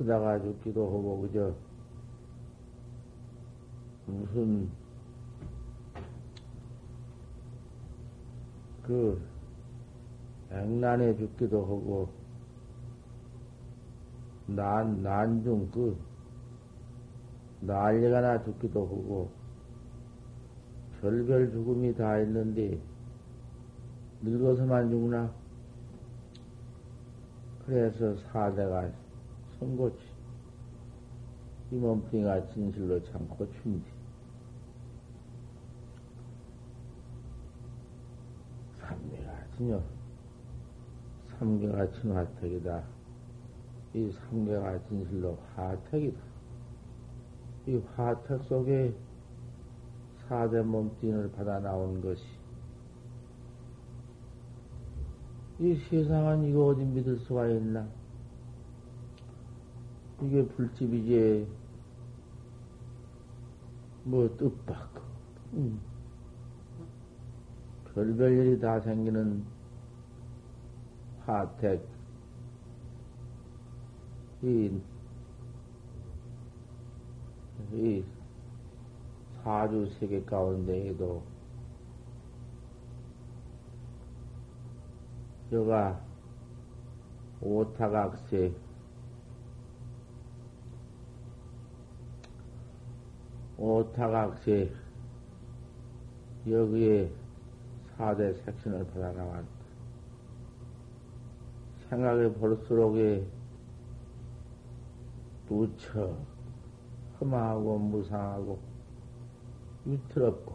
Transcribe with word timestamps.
크다가 0.00 0.40
죽기도 0.40 0.86
하고, 0.86 1.20
그저, 1.20 1.54
무슨, 4.06 4.70
그, 8.82 9.20
액난에 10.50 11.14
죽기도 11.18 11.60
하고, 11.62 12.08
난, 14.46 15.02
난중, 15.02 15.70
그, 15.70 15.98
난리가 17.60 18.22
나 18.22 18.42
죽기도 18.42 18.86
하고, 18.86 19.30
별별 21.02 21.50
죽음이 21.50 21.94
다 21.94 22.18
있는데, 22.20 22.80
늙어서만 24.22 24.88
죽나? 24.88 25.30
그래서 27.66 28.16
사대가 28.32 28.88
선고치. 29.60 29.98
이 31.70 31.76
몸뚱이가 31.76 32.48
진실로 32.48 33.00
참 33.04 33.28
고충이지. 33.28 33.84
삼계가 38.80 39.46
진여. 39.56 39.82
삼계가 41.38 41.92
진화택이다. 41.92 42.82
이 43.94 44.10
삼계가 44.10 44.78
진실로 44.88 45.38
화택이다. 45.54 46.18
이 47.66 47.76
화택 47.94 48.42
속에 48.44 48.94
사대 50.26 50.62
몸뚱이를 50.62 51.30
받아 51.32 51.60
나온 51.60 52.00
것이 52.00 52.24
이 55.58 55.74
세상은 55.90 56.44
이거 56.44 56.68
어디 56.68 56.82
믿을 56.84 57.18
수가 57.18 57.48
있나? 57.48 57.99
이게 60.22 60.46
불집이지, 60.46 61.48
뭐, 64.04 64.28
뜻밖. 64.36 65.02
음. 65.54 65.80
별별 67.94 68.32
일이 68.32 68.60
다 68.60 68.80
생기는 68.80 69.44
화택, 71.24 71.86
이, 74.42 74.80
이 77.72 78.04
사주 79.42 79.90
세계 79.98 80.22
가운데에도 80.24 81.22
여가 85.52 86.00
오타각세 87.40 88.54
오타각세 93.60 94.72
여기에 96.48 97.12
사대 97.94 98.32
색신을 98.32 98.86
받아 98.86 99.12
나왔다. 99.12 99.46
생각해 101.90 102.32
볼수록에 102.32 103.26
무처 105.46 106.16
험하고 107.20 107.78
무상하고 107.78 108.58
위태롭고 109.84 110.54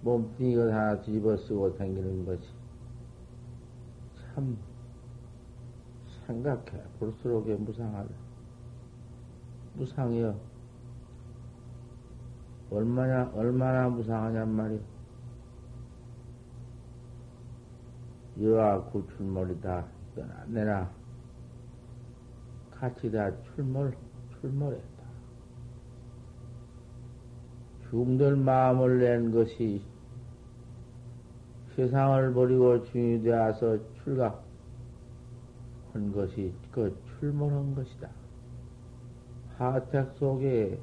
몸뚱이가 0.00 0.62
하나 0.64 0.98
뒤집어 1.02 1.36
쓰고 1.36 1.76
다니는 1.76 2.24
것이 2.24 2.48
참 4.16 4.56
생각해 6.26 6.82
볼수록에 6.98 7.54
무상하다. 7.56 8.08
무상이여. 9.74 10.51
얼마나, 12.72 13.30
얼마나 13.34 13.88
무상하냔 13.88 14.48
말이야. 14.48 14.80
여와 18.40 18.84
구출몰이다. 18.84 19.84
내나 20.48 20.90
같이 22.70 23.10
다 23.10 23.30
출몰, 23.42 23.94
출몰했다. 24.40 25.02
중들 27.90 28.36
마음을 28.36 29.00
낸 29.00 29.30
것이 29.30 29.82
세상을 31.76 32.32
버리고 32.32 32.82
중이 32.84 33.22
되어서 33.22 33.78
출가한 34.02 34.32
것이 36.14 36.54
그 36.70 36.98
출몰한 37.20 37.74
것이다. 37.74 38.08
하택 39.58 40.10
속에 40.16 40.80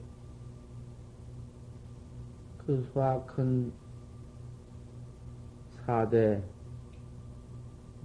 그 2.70 2.88
수확한 2.94 3.74
사대 5.72 6.44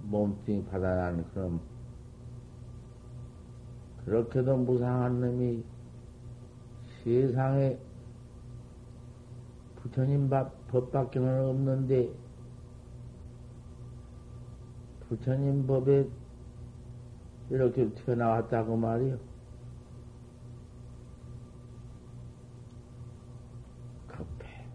몸뚱이 0.01 0.65
받아난 0.65 1.23
그런 1.29 1.59
그렇게도 4.03 4.57
무상한 4.57 5.21
놈이 5.21 5.63
세상에 7.03 7.77
부처님 9.75 10.31
법밖에는 10.31 11.45
없는데 11.45 12.09
부처님 15.07 15.67
법에 15.67 16.09
이렇게 17.51 17.87
튀어나왔다고 17.91 18.75
말이요. 18.75 19.35
급해. 24.07 24.65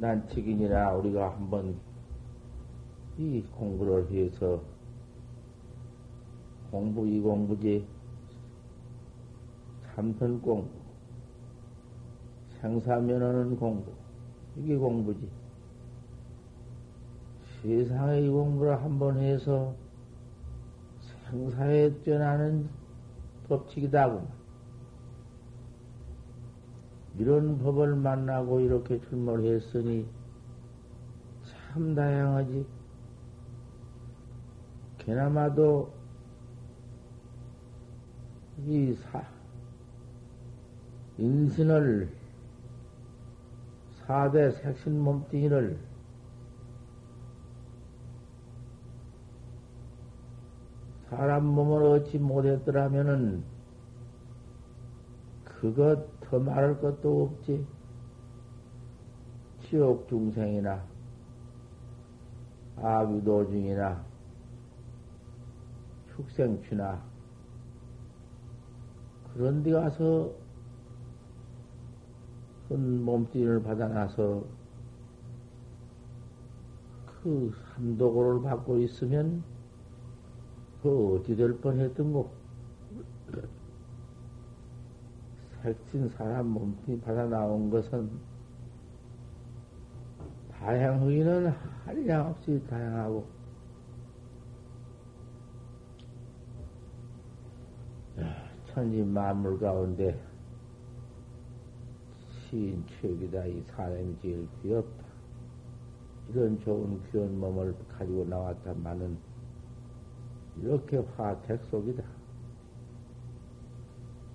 난치긴이라 0.00 0.94
우리가 0.94 1.34
한번 1.34 1.76
이 3.18 3.44
공부를 3.54 4.10
해서 4.10 4.62
공부 6.70 7.06
이 7.06 7.20
공부지. 7.20 7.86
참선 9.94 10.40
공부 10.40 10.70
생사면허는 12.60 13.56
공부. 13.58 13.92
이게 14.56 14.74
공부지. 14.74 15.28
세상의 17.60 18.24
이 18.24 18.30
공부를 18.30 18.82
한번 18.82 19.18
해서 19.18 19.74
생사에 21.28 21.92
뛰어나는 22.02 22.70
법칙이다구만 23.48 24.39
이런 27.18 27.58
법을 27.58 27.96
만나고 27.96 28.60
이렇게 28.60 29.00
출몰했으니 29.00 30.06
참 31.44 31.94
다양하지. 31.94 32.66
개나마도 34.98 35.92
이 38.66 38.94
사, 38.94 39.22
인신을, 41.18 42.10
사대 44.06 44.50
색신 44.50 45.00
몸뚱이를 45.00 45.78
사람 51.08 51.44
몸을 51.44 51.82
얻지 51.86 52.18
못했더라면은 52.18 53.42
그것 55.60 56.08
더 56.20 56.38
말할 56.38 56.80
것도 56.80 57.24
없지. 57.24 57.66
지옥 59.62 60.08
중생이나 60.08 60.82
아비도중이나 62.76 64.02
축생취나 66.08 67.02
그런 69.34 69.62
데 69.62 69.70
가서 69.70 70.32
큰 72.68 73.04
몸뚱이를 73.04 73.62
받아놔서 73.62 74.44
그 77.22 77.52
삼도고를 77.74 78.42
받고 78.42 78.78
있으면 78.78 79.44
그 80.82 81.16
어찌 81.16 81.36
될 81.36 81.60
뻔했던고. 81.60 82.30
살찐 85.62 86.08
사람 86.10 86.46
몸뚱이 86.46 87.00
받아 87.00 87.26
나온 87.26 87.70
것은 87.70 88.10
다양하기는 90.52 91.48
한량 91.84 92.28
없이 92.28 92.62
다양하고 92.68 93.26
천지 98.66 99.02
만물 99.02 99.58
가운데 99.58 100.18
시인 102.50 102.84
최기다 102.86 103.46
이 103.46 103.62
사람이 103.68 104.16
제일 104.22 104.48
귀엽다. 104.62 105.04
이런 106.28 106.58
좋은 106.60 107.00
귀한 107.10 107.38
몸을 107.38 107.74
가지고 107.88 108.24
나왔다마는 108.24 109.18
이렇게 110.60 110.98
화택 111.16 111.62
속이다. 111.64 112.19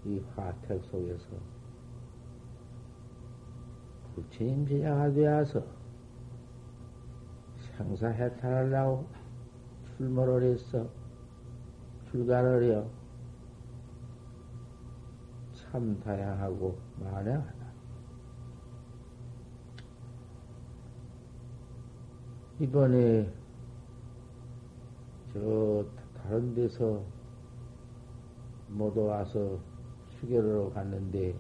이 0.06 0.24
화택 0.36 0.84
속에서 0.84 1.28
부처님 4.14 4.68
제자가 4.68 5.12
되어서 5.12 5.66
생사해탈하려고 7.78 9.08
출몰을 9.98 10.44
했어. 10.44 10.88
출가를 12.10 12.64
해요. 12.64 12.90
참 15.54 16.00
다양하고 16.02 16.78
만행하다. 17.00 17.66
이번에 22.60 23.34
저 25.34 25.86
다른 26.18 26.56
데서 26.56 27.04
모두 28.70 29.04
와서 29.04 29.60
수계로 30.26 30.72
갔는데 30.72 31.36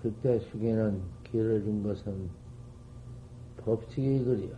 그때 0.00 0.38
수계는 0.38 1.02
기회를 1.24 1.62
준 1.64 1.82
것은 1.82 2.30
법칙이 3.58 4.24
그리요. 4.24 4.56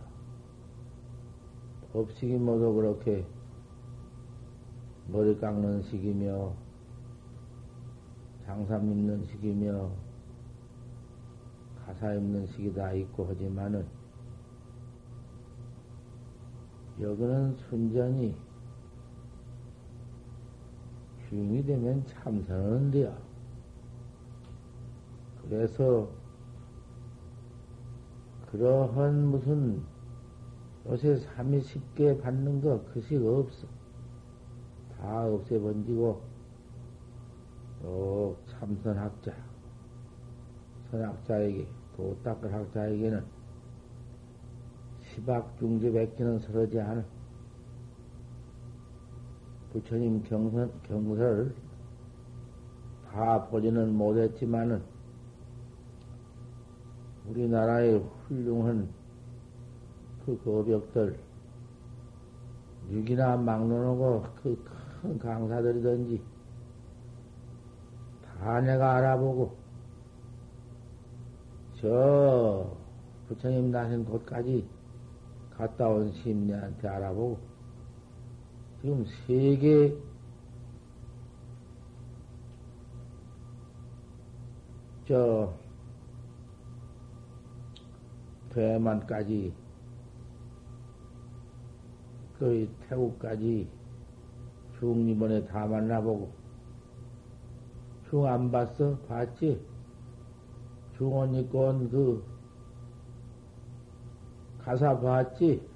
법칙이 1.91 2.35
모두 2.37 2.73
그렇게 2.73 3.25
머리 5.07 5.37
깎는 5.39 5.83
시기며 5.83 6.53
장사 8.45 8.77
입는 8.77 9.25
시기며 9.25 9.91
가사 11.85 12.13
입는 12.13 12.47
시기다 12.47 12.93
있고 12.93 13.25
하지만은 13.25 13.85
여기는 17.01 17.57
순전히 17.69 18.35
주인이 21.33 21.65
되면 21.65 22.05
참선하는데요. 22.05 23.17
그래서 25.41 26.07
그러한 28.51 29.29
무슨 29.29 29.81
요새 30.85 31.15
삼이 31.15 31.61
쉽게 31.61 32.19
받는 32.19 32.61
거 32.61 32.83
그것이 32.85 33.15
없어. 33.17 33.67
다 34.95 35.25
없애번지고 35.25 36.21
또 37.81 38.37
참선학자, 38.51 39.33
선학자에게 40.91 41.67
도 41.97 42.15
닦을 42.23 42.53
학자에게는 42.53 43.25
시박 45.01 45.57
중제 45.57 45.91
백기는 45.91 46.39
서러지 46.39 46.79
않은 46.79 47.12
부처님 49.73 50.23
경선, 50.23 50.71
경서를 50.83 51.53
다 53.11 53.45
보지는 53.47 53.93
못했지만은 53.93 54.81
우리나라의 57.27 58.03
훌륭한 58.27 58.89
그 60.25 60.41
거벽들 60.43 61.17
육이나 62.89 63.37
막론하고 63.37 64.23
그 64.41 64.83
큰 65.03 65.19
강사들이든지 65.19 66.21
다 68.23 68.61
내가 68.61 68.95
알아보고 68.95 69.53
저 71.75 72.71
부처님 73.27 73.69
나신 73.69 74.05
곳까지 74.05 74.65
갔다 75.51 75.89
온 75.89 76.13
심리한테 76.13 76.87
알아보고 76.87 77.37
지금 78.83 79.05
세계 79.25 79.95
저 85.07 85.53
대만까지 88.49 89.53
거의 92.37 92.69
태국까지 92.89 93.69
중리번에 94.79 95.45
다 95.45 95.65
만나보고 95.65 96.33
중 98.09 98.25
안 98.25 98.51
봤어? 98.51 98.97
봤지? 99.07 99.65
중원이 100.97 101.49
건그 101.49 102.21
가사 104.59 104.99
봤지? 104.99 105.72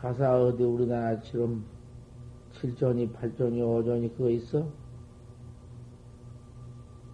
가사 0.00 0.40
어디 0.40 0.62
우리나라처럼 0.62 1.64
7전이, 2.52 3.12
8전이, 3.12 3.58
5전이 3.60 4.16
그거 4.16 4.30
있어? 4.30 4.68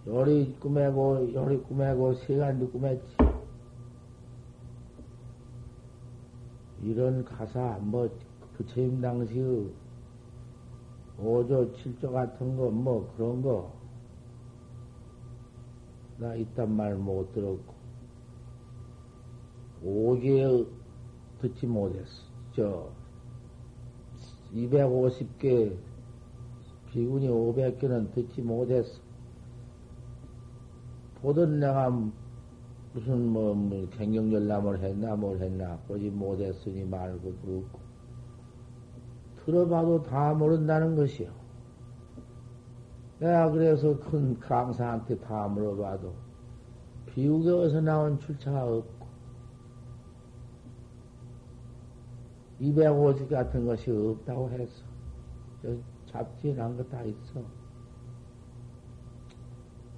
요리 0.07 0.55
꾸매고, 0.59 1.33
요리 1.33 1.57
꾸매고, 1.63 2.13
시간도 2.13 2.69
꾸몄지. 2.69 3.03
이런 6.83 7.25
가사, 7.25 7.79
뭐, 7.81 8.07
부처님 8.55 9.01
당시의 9.01 9.71
5조, 11.19 11.73
7조 11.73 12.11
같은 12.11 12.55
거, 12.55 12.69
뭐, 12.69 13.11
그런 13.17 13.41
거, 13.41 13.73
나 16.19 16.35
이딴 16.35 16.71
말 16.71 16.95
못 16.95 17.33
들었고, 17.33 17.73
5개 19.83 20.67
듣지 21.41 21.65
못했어. 21.65 22.24
저, 22.55 22.89
250개, 24.53 25.75
비군이 26.89 27.27
500개는 27.27 28.13
듣지 28.13 28.41
못했어. 28.41 29.01
보던 31.21 31.59
내가 31.59 31.89
무슨 32.93 33.27
뭐, 33.27 33.53
뭐 33.53 33.89
경경열람을 33.89 34.79
했나 34.79 35.15
뭘 35.17 35.41
했나 35.41 35.77
보지 35.87 36.09
못했으니 36.09 36.85
말고 36.85 37.31
듣고 37.41 37.79
들어봐도 39.43 40.01
다 40.03 40.33
모른다는 40.33 40.95
것이요. 40.95 41.29
내가 43.19 43.51
그래서 43.51 43.99
큰 43.99 44.39
강사한테 44.39 45.17
다 45.19 45.47
물어봐도 45.49 46.13
비우게 47.07 47.49
어서 47.49 47.81
나온 47.81 48.17
출처가 48.19 48.65
없고 48.65 48.94
250 52.59 53.29
같은 53.29 53.65
것이 53.65 53.91
없다고 53.91 54.49
했어. 54.51 54.85
저 55.61 55.77
잡지에 56.07 56.53
난 56.55 56.77
거 56.77 56.83
다 56.87 57.03
있어. 57.03 57.43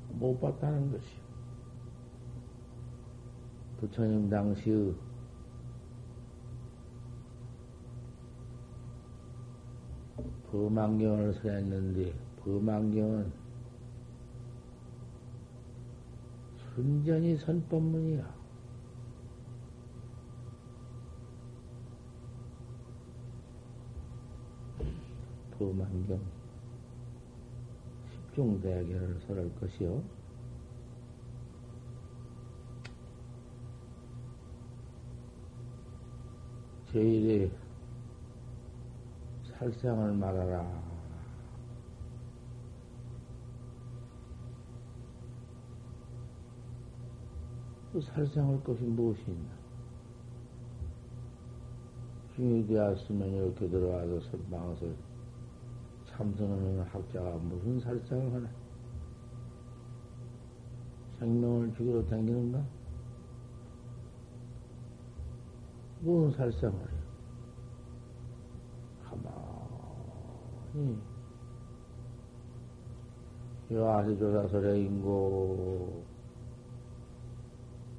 못 0.09 0.39
봤다는 0.39 0.91
것이요. 0.91 1.27
부처님 3.77 4.29
당시의 4.29 4.95
범안경을 10.51 11.33
서했는데, 11.33 12.13
범안경은 12.37 13.31
순전히 16.75 17.37
선법문이야. 17.37 18.36
범안경 25.57 26.19
십중대결을 28.37 29.19
설할 29.27 29.53
것이요. 29.55 30.03
제일에 36.91 37.51
살상을 39.43 40.13
말하라. 40.13 40.87
그 47.91 48.01
살상할 48.01 48.63
것이 48.63 48.83
무엇이 48.83 49.21
있나? 49.27 49.57
중이 52.35 52.67
되었으면 52.67 53.29
이렇게 53.29 53.67
들어와서 53.67 54.19
선방에서 54.29 55.06
참선하는 56.17 56.81
학자가 56.81 57.37
무슨 57.37 57.79
살상을 57.79 58.33
하나? 58.33 58.49
생명을 61.19 61.71
죽이러 61.75 62.03
다니는가? 62.07 62.65
무슨 66.01 66.35
살상을 66.35 66.75
해요? 66.75 66.97
가만히 69.03 70.99
여아시조사설의 73.69 74.85
인고 74.85 76.03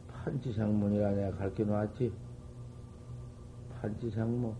판치상문이라 0.08 1.12
내가 1.12 1.36
가르쳐 1.38 1.62
놨지? 1.62 2.12
판치상문 3.80 4.56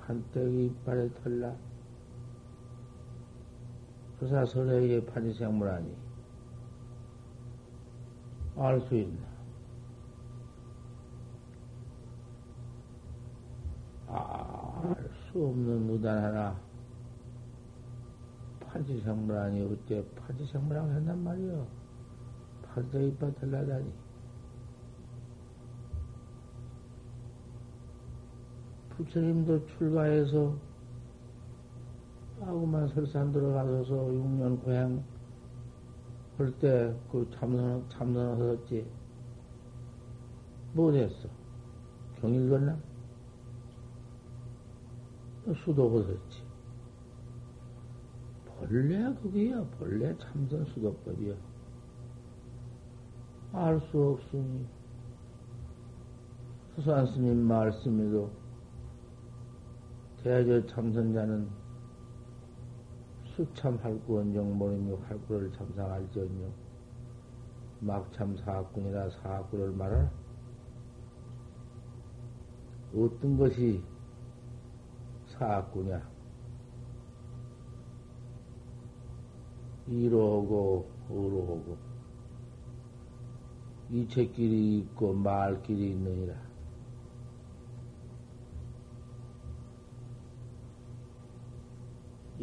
판때기 0.00 0.66
이빨에 0.66 1.08
털라 1.22 1.54
서사설의 4.28 5.04
판지생물하니 5.06 5.94
알 8.56 8.80
수 8.80 8.94
있나? 8.94 9.26
알 14.06 15.10
수 15.30 15.46
없는 15.46 15.86
무단 15.86 16.22
하나. 16.22 16.58
판지생물하니 18.60 19.62
어째 19.62 20.04
판지생물하고 20.16 20.90
했단 20.92 21.22
말이여? 21.22 21.66
판자 22.62 22.98
이빨 23.00 23.34
달라다니. 23.34 23.92
부처님도 28.90 29.66
출가해서 29.66 30.56
하고만 32.46 32.88
설산 32.88 33.32
들어가서 33.32 33.94
6년 33.94 34.62
고향 34.62 35.02
할 36.36 36.50
때 36.58 36.92
그 37.12 37.28
참선, 37.32 37.88
참선하셨지. 37.88 38.84
못했어. 40.72 41.28
경일 42.20 42.50
건나? 42.50 42.76
수도 45.64 45.90
하셨지. 45.90 46.42
본래 48.46 49.14
그게야. 49.22 49.62
본래 49.78 50.16
참선 50.18 50.64
수도법이야. 50.64 51.34
알 53.52 53.80
수 53.90 54.02
없으니. 54.02 54.66
수산 56.74 57.06
스님 57.06 57.46
말씀에도 57.46 58.28
대저 60.24 60.66
참선자는 60.66 61.48
수참 63.36 63.76
할구 63.82 64.14
원정 64.14 64.56
모임이 64.56 64.94
할구를 65.08 65.50
참상할지언정 65.52 66.52
막참 67.80 68.36
사학군이라 68.36 69.10
사학구를 69.10 69.72
말하라. 69.72 70.08
어떤 72.94 73.36
것이 73.36 73.82
사학구냐? 75.26 76.14
오고 79.88 80.90
어로 81.10 81.36
오고 81.36 81.78
이체길이 83.90 84.78
있고 84.78 85.12
말길이 85.12 85.90
있느니라. 85.90 86.53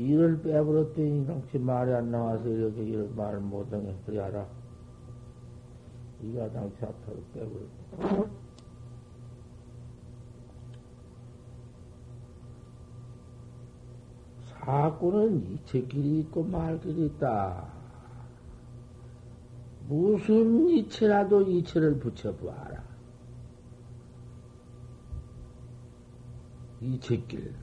이를 0.02 0.42
빼버렸더니 0.42 1.26
혹시 1.28 1.60
말이 1.60 1.94
안 1.94 2.12
나와서 2.12 2.48
이렇게 2.48 2.84
이를 2.84 3.10
말을 3.16 3.40
못하게 3.40 3.96
그리 4.06 4.20
알아. 4.20 4.48
이가 6.24 6.52
당치 6.52 6.84
앞으로 6.84 7.18
빼버렸다. 7.34 8.42
사고는 14.62 15.54
이체끼리 15.54 16.20
있고 16.20 16.44
말끼리 16.44 17.06
있다. 17.08 17.68
무슨 19.88 20.70
이체라도 20.70 21.42
이체를 21.42 22.00
붙여보아라. 22.00 22.84
이체길. 26.82 27.54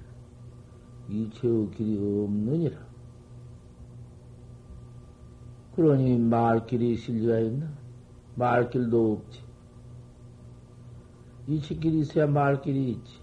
이체의 1.09 1.71
길이 1.71 1.97
없느니라. 1.99 2.77
그러니 5.75 6.19
말길이 6.19 6.97
실리가 6.97 7.39
있나? 7.39 7.69
말길도 8.35 9.13
없지. 9.13 9.43
이치길이 11.47 12.01
있어야 12.01 12.27
말길이 12.27 12.91
있지. 12.91 13.21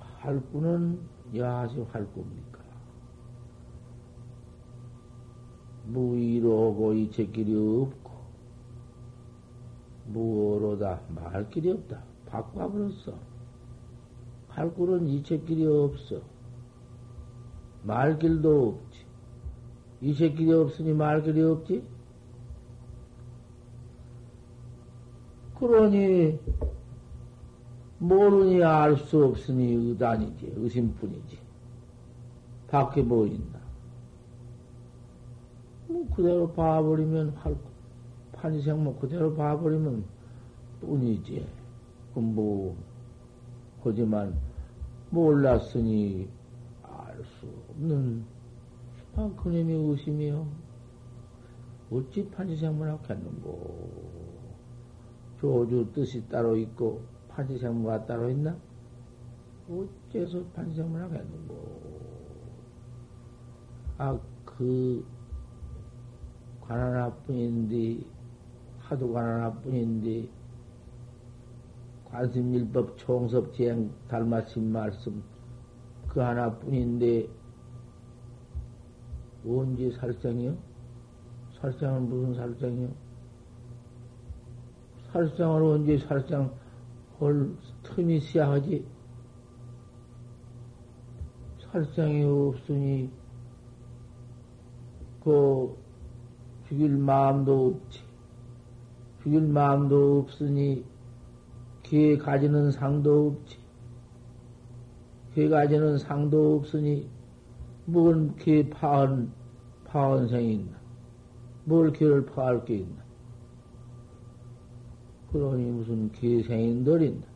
활구는 0.00 1.00
야시 1.36 1.80
활구입니까? 1.92 2.58
무의로 5.86 6.68
오고 6.68 6.94
이체길이 6.94 7.54
없고, 7.54 8.01
무어로다 10.12 11.00
말 11.08 11.48
길이 11.50 11.70
없다. 11.70 12.02
바꿔버렸어. 12.26 13.14
할굴은 14.48 15.08
이체길이 15.08 15.66
없어. 15.66 16.20
말 17.84 18.18
길도 18.18 18.68
없지. 18.68 19.04
이체길이 20.02 20.52
없으니 20.52 20.92
말 20.92 21.22
길이 21.22 21.42
없지? 21.42 21.82
그러니 25.58 26.40
모르니 27.98 28.64
알 28.64 28.96
수 28.96 29.24
없으니 29.24 29.74
의단이지 29.74 30.54
의심뿐이지 30.56 31.38
밖에 32.66 33.00
뭐 33.00 33.26
있나 33.26 33.60
뭐 35.86 36.04
그대로 36.16 36.50
봐버리면 36.52 37.36
할고 37.36 37.71
판생뭐 38.42 38.94
지 38.94 39.00
그대로 39.00 39.34
봐버리면 39.36 40.04
뿐이지. 40.80 41.46
그뭐 42.12 42.76
하지만 43.84 44.36
몰랐으니 45.10 46.28
알 46.82 47.24
수 47.24 47.46
없는 47.70 48.24
아, 49.14 49.30
그놈이 49.36 49.72
의심이요. 49.72 50.46
어찌 51.92 52.28
판지생물하고 52.30 53.04
했는고? 53.08 54.32
조주 55.38 55.92
뜻이 55.92 56.26
따로 56.28 56.56
있고 56.56 57.02
판지생물가 57.28 58.06
따로 58.06 58.28
있나? 58.30 58.56
어째서 59.68 60.42
판지생물하고 60.54 61.14
했는고? 61.14 61.82
아, 63.98 64.18
그, 64.44 65.04
관 66.62 66.80
하나뿐인데 66.80 68.04
하도관 68.92 69.24
하나뿐인데 69.24 70.28
관심일법 72.04 72.98
총섭 72.98 73.54
지행 73.54 73.90
달마신 74.06 74.70
말씀 74.70 75.22
그 76.08 76.20
하나뿐인데 76.20 77.26
언제 79.46 79.90
살생이요? 79.92 80.56
살생은 81.58 82.08
무슨 82.08 82.34
살생이요? 82.34 82.88
살생을 85.10 85.62
언제 85.62 85.98
살생 85.98 86.50
할 87.18 87.50
틈이 87.82 88.16
있어야 88.16 88.50
하지? 88.50 88.86
살생이 91.60 92.24
없으니 92.24 93.10
그 95.24 95.76
죽일 96.68 96.96
마음도 96.96 97.68
없지. 97.68 98.11
죽일 99.22 99.42
마음도 99.42 100.18
없으니 100.18 100.84
개 101.84 102.16
가지는 102.16 102.72
상도 102.72 103.28
없지. 103.28 103.56
개 105.34 105.48
가지는 105.48 105.96
상도 105.98 106.56
없으니 106.56 107.08
뭔개 107.84 108.68
파한 108.68 109.32
파한생이 109.84 110.54
있나? 110.54 110.72
뭘 111.64 111.92
개를 111.92 112.26
파할 112.26 112.64
게 112.64 112.78
있나? 112.78 113.04
그러니 115.30 115.70
무슨 115.70 116.10
개생인들 116.10 117.02
있나? 117.02 117.26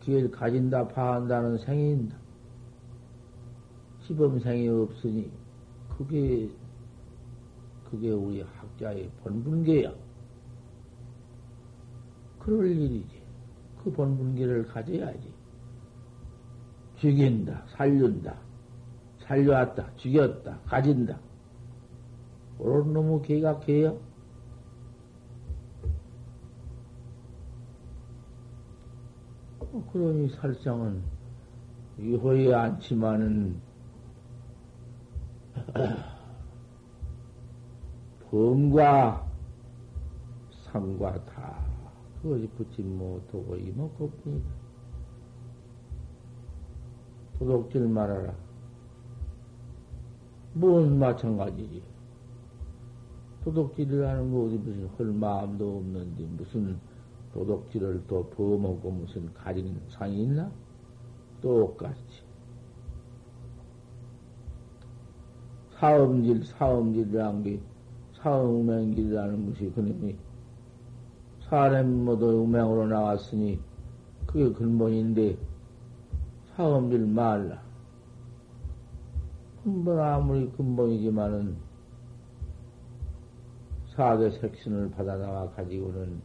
개를 0.00 0.32
가진다 0.32 0.88
파한다는 0.88 1.58
생이 1.58 1.92
있나? 1.92 2.16
시범생이 4.00 4.68
없으니 4.68 5.30
그게 5.96 6.50
그게 7.88 8.10
우리 8.10 8.42
학자의 8.42 9.08
본분계야. 9.22 10.03
그럴 12.44 12.66
일이지. 12.66 13.22
그 13.82 13.90
본분계를 13.90 14.66
가져야지. 14.66 15.32
죽인다, 16.96 17.64
살륜다, 17.68 18.36
살려왔다, 19.20 19.94
죽였다, 19.96 20.60
가진다. 20.66 21.18
그런 22.58 22.92
놈의 22.92 23.22
개가 23.22 23.60
개야? 23.60 23.94
어, 29.60 29.88
그러니 29.90 30.28
살상은 30.28 31.02
이호에 31.98 32.52
않지만은 32.54 33.58
범과 38.30 39.26
상과 40.64 41.24
다 41.24 41.73
그것이 42.24 42.48
붙지 42.56 42.82
못하고 42.82 43.54
이먹고뿐이다. 43.54 44.48
도둑질 47.38 47.86
말아라. 47.86 48.34
뭔 50.54 50.98
마찬가지지. 50.98 51.82
도둑질을 53.44 54.08
하는 54.08 54.32
거 54.32 54.44
어디 54.44 54.56
무슨 54.56 54.88
할 54.96 55.06
마음도 55.12 55.76
없는데 55.76 56.24
무슨 56.24 56.78
도둑질을 57.34 58.04
또 58.06 58.26
범하고 58.30 58.90
무슨 58.90 59.30
가진 59.34 59.78
상이 59.90 60.22
있나? 60.22 60.50
똑같이. 61.42 62.24
사음질, 65.78 66.42
사음질이란 66.42 67.42
게, 67.42 67.60
사음행길이라는 68.14 69.50
것이 69.50 69.70
그놈이 69.72 70.16
사람 71.48 72.04
모두 72.04 72.42
음행으로 72.44 72.86
나왔으니 72.86 73.60
그게 74.26 74.52
근본인데 74.52 75.36
사음질 76.56 77.06
말라. 77.06 77.62
근본 79.62 80.00
아무리 80.00 80.50
근본이지만은 80.52 81.56
사대 83.94 84.30
색신을 84.30 84.90
받아 84.90 85.16
나와 85.16 85.48
가지고는 85.50 86.20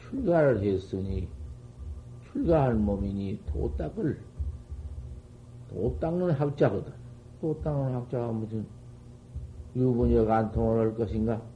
출가를 0.00 0.62
했으니 0.62 1.28
출가할 2.24 2.74
몸이니 2.74 3.40
도 3.46 3.74
닦을 3.76 4.18
도 5.68 5.96
닦는 6.00 6.30
학자거든. 6.32 6.92
도 7.40 7.60
닦는 7.62 7.94
학자가 7.94 8.32
무슨 8.32 8.66
유부녀 9.76 10.24
간통을 10.24 10.80
할 10.80 10.94
것인가? 10.96 11.51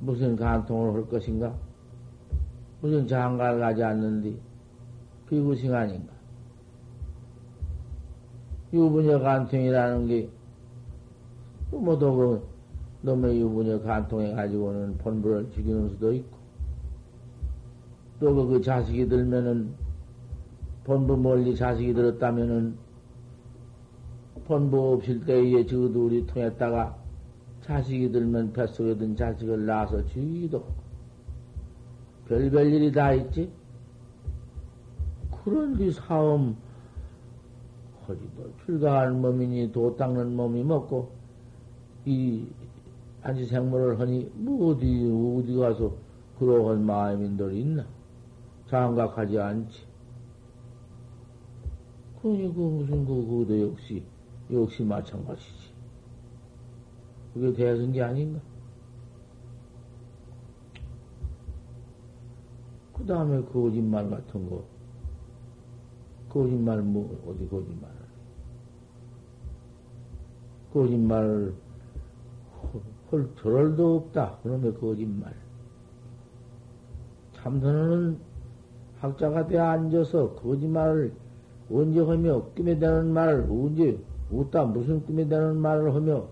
무슨 0.00 0.36
간통을 0.36 0.94
할 0.94 1.08
것인가? 1.08 1.54
무슨 2.80 3.06
장가를 3.06 3.60
가지 3.60 3.82
않는데 3.82 4.34
비구싱 5.28 5.74
아닌가? 5.74 6.12
유부녀 8.72 9.18
간통이라는 9.20 10.06
게, 10.08 10.28
뭐도 11.70 12.16
그, 12.16 12.48
놈의 13.02 13.40
유부녀 13.40 13.80
간통해 13.80 14.32
가지고는 14.32 14.98
본부를 14.98 15.50
죽이는 15.52 15.88
수도 15.90 16.12
있고, 16.12 16.36
또 18.20 18.46
그 18.46 18.60
자식이 18.60 19.08
들면은, 19.08 19.72
본부 20.84 21.16
멀리 21.16 21.56
자식이 21.56 21.94
들었다면은, 21.94 22.76
본부 24.46 24.94
없을 24.94 25.24
때에 25.24 25.64
저 25.66 25.76
둘이 25.76 26.26
통했다가, 26.26 26.96
자식이 27.68 28.10
들면 28.10 28.54
뱃속에 28.54 28.96
든 28.96 29.14
자식을 29.14 29.66
낳아서 29.66 30.02
죽이기도 30.06 30.64
별별 32.26 32.72
일이 32.72 32.90
다 32.90 33.12
있지? 33.12 33.52
그런 35.44 35.76
게 35.76 35.90
사음, 35.90 36.56
허리도 38.06 38.52
출가한 38.64 39.20
몸이니 39.20 39.70
도 39.70 39.94
닦는 39.96 40.34
몸이 40.34 40.64
먹고, 40.64 41.12
이 42.06 42.46
안지 43.22 43.44
생물을 43.44 44.00
하니, 44.00 44.30
뭐 44.34 44.70
어디, 44.70 44.86
어디 45.36 45.54
가서 45.54 45.92
그러한 46.38 46.86
마음인들이 46.86 47.60
있나? 47.60 47.84
장각하지 48.68 49.38
않지. 49.38 49.82
그러니 52.22 52.54
그 52.54 52.60
무슨 52.60 53.04
그, 53.04 53.26
그도 53.26 53.60
역시, 53.60 54.02
역시 54.50 54.82
마찬가지지. 54.82 55.77
그게 57.38 57.52
대선 57.52 57.92
게 57.92 58.02
아닌가? 58.02 58.40
그 62.94 63.06
다음에 63.06 63.40
거짓말 63.44 64.10
같은 64.10 64.50
거. 64.50 64.64
거짓말, 66.28 66.82
뭐, 66.82 67.08
어디 67.26 67.48
거짓말. 67.48 67.90
거짓말을 70.72 71.54
할 73.10 73.28
저럴도 73.36 73.96
없다. 73.96 74.38
그러면 74.42 74.78
거짓말. 74.78 75.34
참선은 77.34 78.18
학자가 78.98 79.46
되어 79.46 79.62
앉아서 79.62 80.34
거짓말을 80.34 81.14
언제 81.70 82.00
하며 82.00 82.42
꿈에 82.56 82.78
대는 82.78 83.12
말을 83.12 83.46
언제 83.48 83.98
웃다 84.30 84.64
무슨 84.64 85.04
꿈에 85.06 85.26
대는 85.28 85.56
말을 85.56 85.94
하며 85.94 86.26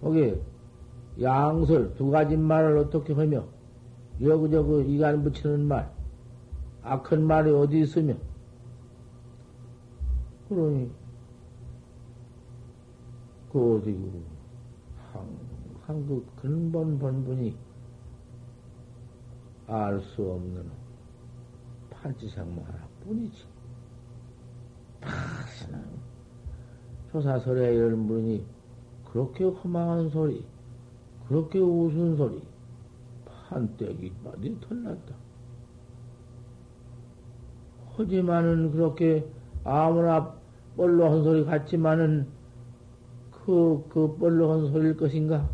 거기 0.00 0.40
양설 1.20 1.94
두 1.94 2.10
가지 2.10 2.36
말을 2.36 2.78
어떻게 2.78 3.12
하며 3.12 3.44
여기저기 4.20 4.94
이간 4.94 5.22
붙이는 5.22 5.66
말 5.66 5.90
악한 6.82 7.24
말이 7.26 7.50
어디 7.50 7.80
있으며 7.80 8.14
그러니 10.48 10.90
그 13.52 13.76
어디 13.76 14.24
항상 15.12 16.06
그 16.06 16.26
근본 16.36 16.98
본분이 16.98 17.56
알 19.66 20.00
수 20.00 20.22
없는 20.30 20.70
판치생모 21.90 22.62
하나뿐이지. 22.62 23.46
다시는 25.00 25.82
조사설에 27.10 27.74
이런 27.74 28.06
분이 28.06 28.44
그렇게 29.14 29.44
허망한 29.44 30.10
소리, 30.10 30.44
그렇게 31.28 31.60
우스운 31.60 32.16
소리, 32.16 32.42
판때기 33.48 34.12
많이 34.24 34.60
털났다. 34.60 35.14
하지만은 37.96 38.72
그렇게 38.72 39.24
아무나 39.62 40.34
뻘로 40.76 41.08
한 41.08 41.22
소리 41.22 41.44
같지만은 41.44 42.26
그, 43.30 43.86
그 43.88 44.16
뻘로 44.16 44.50
한 44.50 44.72
소리일 44.72 44.96
것인가? 44.96 45.48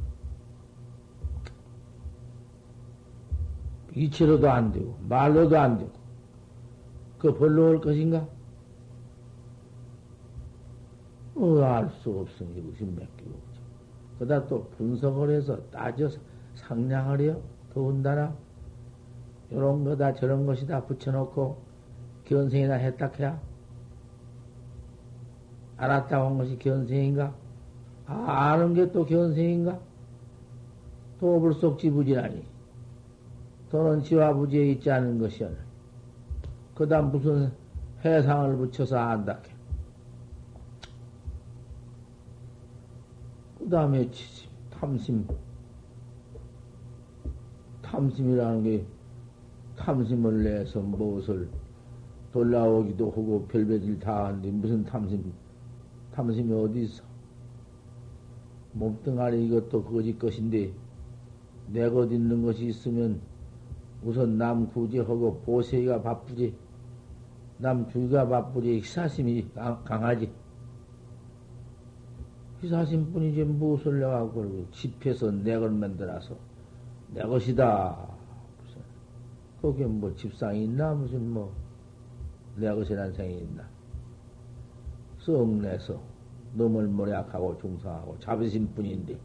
이치로도 3.95 4.51
안 4.51 4.73
되고, 4.73 4.97
말로도 5.07 5.59
안 5.59 5.77
되고, 5.77 5.93
그 7.19 7.37
벌로 7.37 7.73
올 7.73 7.81
것인가? 7.83 8.27
어, 11.35 11.59
알 11.61 11.91
수 12.03 12.21
없으니 12.21 12.59
무슨 12.63 12.95
맡기고. 12.95 13.50
그다 14.21 14.47
또 14.47 14.69
분석을 14.77 15.31
해서 15.31 15.59
따져서 15.73 16.21
상냥하려 16.55 17.41
더운다나 17.75 18.37
요런 19.51 19.83
거다 19.83 20.13
저런 20.15 20.45
것이다 20.47 20.85
붙여놓고 20.85 21.57
견생이나 22.27 22.75
했다 22.75 23.11
해야 23.19 23.41
알았다고 25.79 26.27
한 26.27 26.39
것이 26.39 26.59
견생인가? 26.59 27.35
아, 28.07 28.53
아는 28.53 28.75
게 28.75 28.93
또 28.93 29.07
견생인가? 29.07 29.81
도불 31.19 31.55
속 31.55 31.79
지 31.79 31.91
부지라니. 31.91 32.45
또는 33.71 34.03
지화부지에 34.03 34.73
있지 34.73 34.91
않은 34.91 35.19
것이었네. 35.19 35.57
그 36.75 36.87
다음 36.87 37.11
무슨 37.11 37.53
해상을 38.05 38.57
붙여서 38.57 38.99
안다. 38.99 39.39
그 43.59 43.60
다음에 43.71 44.11
탐심. 44.71 45.27
탐심이라는 47.83 48.63
게 48.65 48.87
탐심을 49.77 50.45
내서 50.45 50.81
무엇을 50.81 51.49
돌아오기도 52.33 53.11
하고 53.11 53.47
별별일 53.49 53.99
다 53.99 54.27
하는데 54.27 54.51
무슨 54.51 54.85
탐심, 54.85 55.33
탐심이 56.13 56.53
어디 56.53 56.83
있어? 56.83 57.03
몸뚱아리 58.73 59.47
이것도 59.47 59.83
거짓 59.85 60.17
것인데 60.19 60.73
내 61.73 61.89
것 61.91 62.11
있는 62.13 62.43
것이 62.43 62.67
있으면 62.67 63.21
우선 64.05 64.39
남 64.39 64.69
구제하고 64.69 65.41
보세기가 65.45 66.03
바쁘지. 66.03 66.55
남 67.59 67.89
주기가 67.89 68.27
바쁘지. 68.29 68.77
희사심이 68.79 69.49
강하지 69.85 70.33
희사심뿐이지 72.63 73.45
무엇을 73.45 74.01
내가 74.01 74.27
그걸 74.29 74.67
집해서 74.71 75.31
내 75.31 75.59
걸 75.59 75.71
만들어서 75.71 76.37
내 77.09 77.23
것이다. 77.23 78.09
무슨 78.63 78.83
거기에 79.63 79.87
뭐 79.87 80.15
집상이 80.15 80.65
있나? 80.65 80.95
무슨 80.95 81.31
뭐 81.33 81.53
내 82.57 82.73
것이란 82.75 83.13
생이 83.13 83.39
있나? 83.39 83.67
썩내서 85.19 86.01
놈을 86.55 86.89
모략하고 86.89 87.59
중상하고 87.59 88.19
자비심 88.19 88.75
뿐인데 88.75 89.19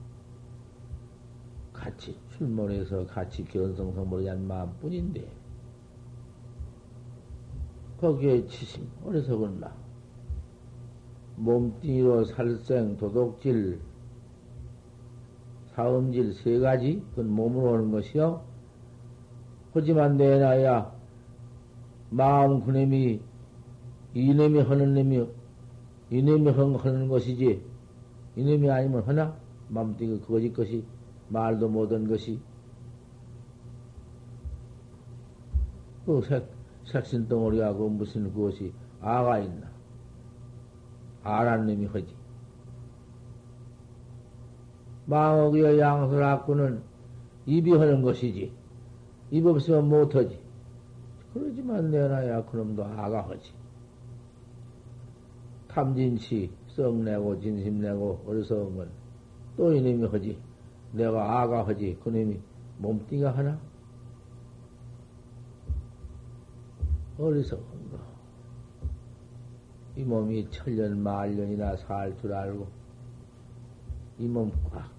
같이 1.74 2.18
출몰해서 2.30 3.06
같이 3.08 3.44
견성성을 3.46 4.22
위한 4.22 4.48
마음뿐인데 4.48 5.28
거기에 8.00 8.46
치심 8.46 8.88
어리석은나 9.04 9.74
몸뚱이로 11.38 12.26
살생 12.26 12.98
도둑질 12.98 13.80
사음질 15.74 16.34
세 16.34 16.60
가지 16.60 17.04
그건 17.12 17.30
몸으로 17.30 17.74
오는 17.74 17.92
것이요 17.92 18.42
하지만 19.74 20.18
내 20.18 20.40
나야 20.40 20.94
마음 22.10 22.64
그놈이 22.64 23.22
이놈이 24.16 24.62
하는 24.62 24.94
놈이, 24.94 25.28
이놈이 26.10 26.50
하는 26.52 27.08
것이지, 27.10 27.62
이놈이 28.38 28.72
아니면 28.72 29.04
하나? 29.04 29.36
맘띠가 29.68 30.26
거짓 30.26 30.54
것이, 30.54 30.86
말도 31.28 31.68
못한 31.68 32.08
것이, 32.08 32.40
그 36.06 36.22
색, 36.22 36.50
색신 36.86 37.28
덩어리하고 37.28 37.90
무슨 37.90 38.34
그것이 38.34 38.72
아가 39.02 39.40
있나? 39.40 39.75
아란 41.26 41.66
놈이 41.66 41.88
하지. 41.88 42.16
망어기의 45.08 45.80
양설학구는 45.80 46.82
입이 47.48 47.72
하는 47.72 48.02
것이지. 48.02 48.54
입 49.32 49.46
없으면 49.46 49.90
못하지. 49.90 50.40
그러지만 51.34 51.90
내놔야 51.92 52.46
그놈도 52.46 52.86
아가 52.86 53.28
하지. 53.28 53.52
탐진치, 55.68 56.52
썩내고, 56.68 57.42
진심내고, 57.42 58.24
어리석은 58.28 58.90
건또 59.58 59.74
이놈이 59.74 60.08
하지. 60.08 60.40
내가 60.94 61.42
아가 61.42 61.68
하지. 61.68 61.98
그놈이 62.04 62.40
몸뚱이가 62.78 63.36
하나? 63.36 63.60
어리석은 67.18 67.64
거. 67.64 67.85
이 69.96 70.04
몸이 70.04 70.50
천년, 70.52 71.02
만년이나 71.02 71.76
살 71.78 72.16
줄 72.18 72.34
알고, 72.34 72.68
이 74.20 74.28
몸 74.28 74.52
꽉, 74.72 74.90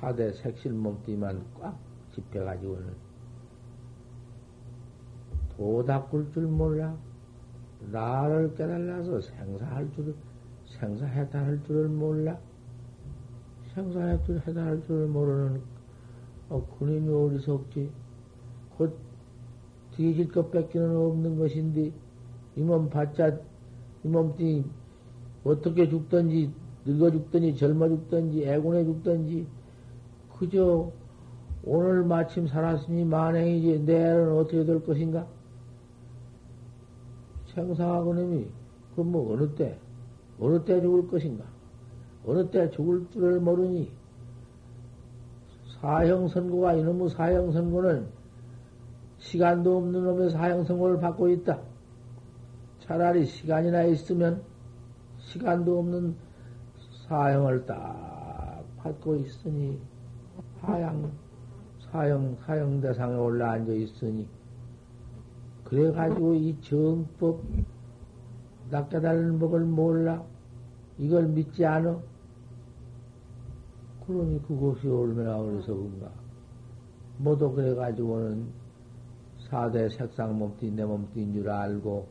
사대 0.00 0.32
색실 0.32 0.72
몸뚱이만 0.72 1.44
꽉 1.60 1.78
집혀가지고는 2.12 2.94
도 5.56 5.84
닦을 5.84 6.32
줄 6.32 6.46
몰라. 6.46 6.96
나를 7.92 8.54
깨달아서 8.54 9.20
생사할 9.20 9.90
줄, 9.92 10.14
생사해탈할 10.66 11.62
줄을 11.64 11.88
몰라. 11.88 12.38
생사해탈할 13.74 14.82
줄을 14.86 15.06
모르는, 15.08 15.60
어, 16.48 16.64
그님이 16.78 17.12
어리석지. 17.12 17.90
곧 18.76 18.96
뒤질 19.92 20.28
것 20.28 20.50
뺏기는 20.50 20.96
없는 20.96 21.36
것인데, 21.38 21.92
이 22.56 22.60
몸 22.62 22.88
받자, 22.88 23.38
이 24.04 24.08
몸뚱이 24.08 24.64
어떻게 25.44 25.88
죽든지, 25.88 26.52
늙어 26.84 27.10
죽든지, 27.10 27.56
젊어 27.56 27.88
죽든지, 27.88 28.44
애군해 28.44 28.84
죽든지, 28.84 29.46
그저 30.38 30.90
오늘 31.64 32.04
마침 32.04 32.46
살았으니 32.46 33.04
만행이지, 33.04 33.80
내일은 33.80 34.32
어떻게 34.36 34.64
될 34.64 34.84
것인가? 34.84 35.26
생사하고님이 37.54 38.48
그 38.94 39.02
뭐 39.02 39.32
어느 39.32 39.54
때 39.54 39.78
어느 40.40 40.64
때 40.64 40.80
죽을 40.80 41.08
것인가 41.08 41.44
어느 42.26 42.48
때 42.50 42.70
죽을 42.70 43.06
줄을 43.10 43.40
모르니 43.40 43.90
사형선고가 45.80 46.74
이놈의 46.74 47.10
사형선고는 47.10 48.06
시간도 49.18 49.76
없는 49.78 50.04
놈의 50.04 50.30
사형선고를 50.30 51.00
받고 51.00 51.28
있다. 51.28 51.60
차라리 52.84 53.26
시간이나 53.26 53.82
있으면 53.84 54.42
시간도 55.18 55.78
없는 55.78 56.14
사형을 57.08 57.66
딱 57.66 58.64
받고 58.78 59.16
있으니 59.16 59.78
하양 60.60 61.10
사형 61.80 62.36
사형 62.44 62.80
대상에 62.80 63.14
올라 63.16 63.52
앉아 63.52 63.72
있으니 63.72 64.28
그래 65.64 65.90
가지고 65.90 66.34
이 66.34 66.56
정법, 66.60 67.40
낚아달는 68.70 69.38
법을 69.38 69.64
몰라? 69.64 70.22
이걸 70.98 71.26
믿지 71.26 71.64
않아? 71.64 71.98
그러니 74.06 74.40
그것이 74.46 74.86
얼마나 74.86 75.38
어리석은가. 75.38 76.10
모두 77.18 77.50
그래 77.52 77.74
가지고는 77.74 78.46
사대 79.48 79.88
색상 79.88 80.38
몸띠, 80.38 80.70
내 80.70 80.84
몸띠인 80.84 81.32
줄 81.32 81.48
알고, 81.48 82.06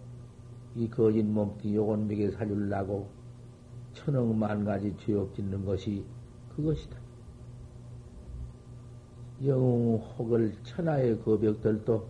이 0.76 0.90
거짓 0.90 1.24
몸띠 1.24 1.76
요건 1.76 2.08
미게 2.08 2.32
사주려고 2.32 3.10
천억 3.94 4.26
만 4.36 4.66
가지 4.66 4.96
죄업 4.98 5.36
짓는 5.36 5.66
것이 5.66 6.04
그것이다. 6.56 6.98
영웅 9.46 9.98
혹을 10.18 10.54
천하의 10.64 11.22
거벽들도 11.22 12.08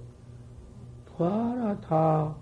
봐라, 1.17 1.79
다, 1.81 2.35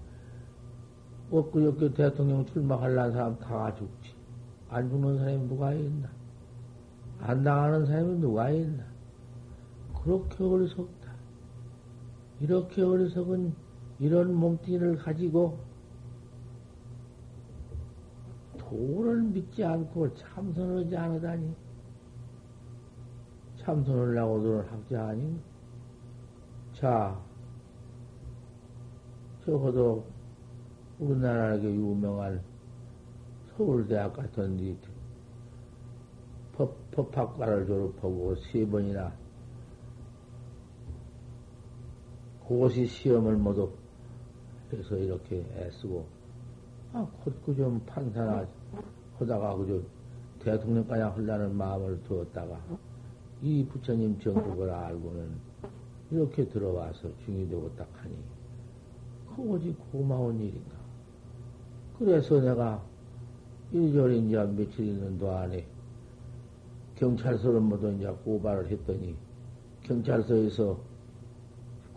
엊그저께 1.31 1.93
대통령 1.93 2.45
출마하려는 2.45 3.11
사람 3.11 3.39
다 3.39 3.73
죽지. 3.73 4.13
안 4.69 4.89
죽는 4.89 5.17
사람이 5.17 5.47
누가 5.47 5.73
있나? 5.73 6.09
안 7.19 7.43
당하는 7.43 7.85
사람이 7.85 8.19
누가 8.19 8.49
있나? 8.49 8.83
그렇게 10.03 10.43
어리석다. 10.43 11.11
이렇게 12.39 12.81
어리석은 12.81 13.53
이런 13.99 14.33
몸뚱이를 14.33 14.97
가지고 14.97 15.59
도를 18.71 19.21
믿지 19.23 19.65
않고 19.65 20.13
참선하지 20.13 20.95
않으다니. 20.95 21.53
참선을 23.57 24.17
하고 24.17 24.41
도를 24.41 24.71
학자 24.71 25.07
아닌? 25.09 25.41
자, 26.71 27.21
적어도 29.43 30.05
우리나라에게 30.99 31.65
유명한 31.65 32.41
서울대학 33.49 34.13
같은 34.13 34.55
데 34.55 34.77
법, 36.53 36.91
법학과를 36.91 37.65
졸업하고 37.65 38.35
세 38.35 38.65
번이나 38.65 39.11
고시 42.39 42.85
시험을 42.85 43.35
모두 43.35 43.69
해서 44.71 44.95
이렇게 44.95 45.45
애쓰고, 45.55 46.05
아, 46.93 47.05
콧구 47.23 47.55
좀 47.55 47.83
판사나 47.85 48.47
하다가 49.21 49.55
그저 49.57 49.79
대통령까지 50.39 51.01
하려는 51.01 51.55
마음을 51.55 52.01
두었다가 52.03 52.59
이 53.41 53.65
부처님 53.65 54.19
정법을 54.19 54.69
알고는 54.69 55.29
이렇게 56.11 56.47
들어와서 56.47 57.09
중이 57.25 57.47
되고 57.47 57.69
딱 57.75 57.87
하니 57.97 58.15
그것이 59.35 59.75
고마운 59.91 60.39
일인가. 60.39 60.75
그래서 61.97 62.39
내가 62.41 62.81
이리저리 63.71 64.27
이제 64.27 64.37
며칠 64.43 64.85
있는 64.85 65.17
동안에 65.17 65.65
경찰서를 66.95 67.59
모두 67.61 67.91
이제 67.93 68.07
고발을 68.25 68.67
했더니 68.69 69.15
경찰서에서 69.83 70.77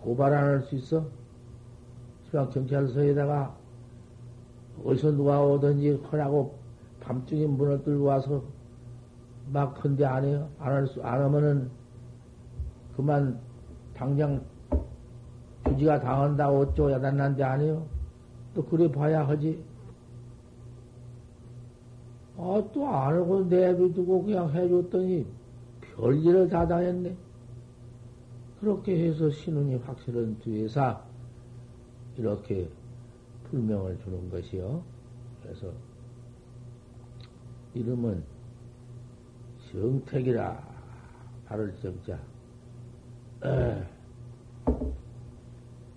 고발 0.00 0.32
안 0.34 0.44
할 0.44 0.62
수 0.62 0.74
있어? 0.76 1.06
시방 2.26 2.50
경찰서에다가 2.50 3.56
어디서 4.84 5.12
누가 5.12 5.42
오든지 5.42 5.90
허라고 6.10 6.54
밤중에 7.04 7.46
문을 7.46 7.82
뚫고 7.84 8.04
와서 8.04 8.42
막 9.52 9.74
근데 9.80 10.04
안 10.04 10.24
해요? 10.24 10.48
안 10.58 10.72
할 10.72 10.86
수, 10.86 11.02
안 11.02 11.20
하면은 11.22 11.70
그만 12.96 13.38
당장 13.94 14.42
부지가 15.64 16.00
당한다고 16.00 16.58
어쩌고 16.60 16.92
야단난데 16.92 17.42
아니요. 17.42 17.86
또 18.54 18.64
그래 18.64 18.90
봐야 18.90 19.26
하지. 19.26 19.62
아, 22.36 22.62
또 22.72 22.86
안 22.88 23.14
하고 23.16 23.42
내비두고 23.44 24.24
그냥 24.24 24.50
해줬더니 24.52 25.26
별일을 25.80 26.48
다 26.48 26.66
당했네. 26.66 27.14
그렇게 28.60 29.06
해서 29.08 29.30
신운이 29.30 29.76
확실한 29.76 30.38
뒤에서 30.40 31.02
이렇게 32.16 32.68
불명을 33.50 33.98
주는 33.98 34.30
것이요. 34.30 34.82
그래서 35.42 35.68
이름은 37.74 38.22
정택이라 39.70 40.74
발을 41.46 41.74
정자. 41.82 42.18
에. 43.44 43.88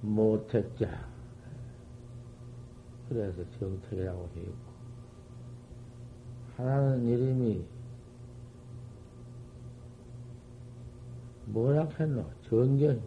못했자. 0.01 1.07
그래서 3.07 3.43
정택이라고 3.59 4.29
했고, 4.35 4.53
하나는 6.57 7.05
이름이 7.05 7.65
뭐라 11.45 11.87
했노? 11.99 12.25
정견, 12.49 13.01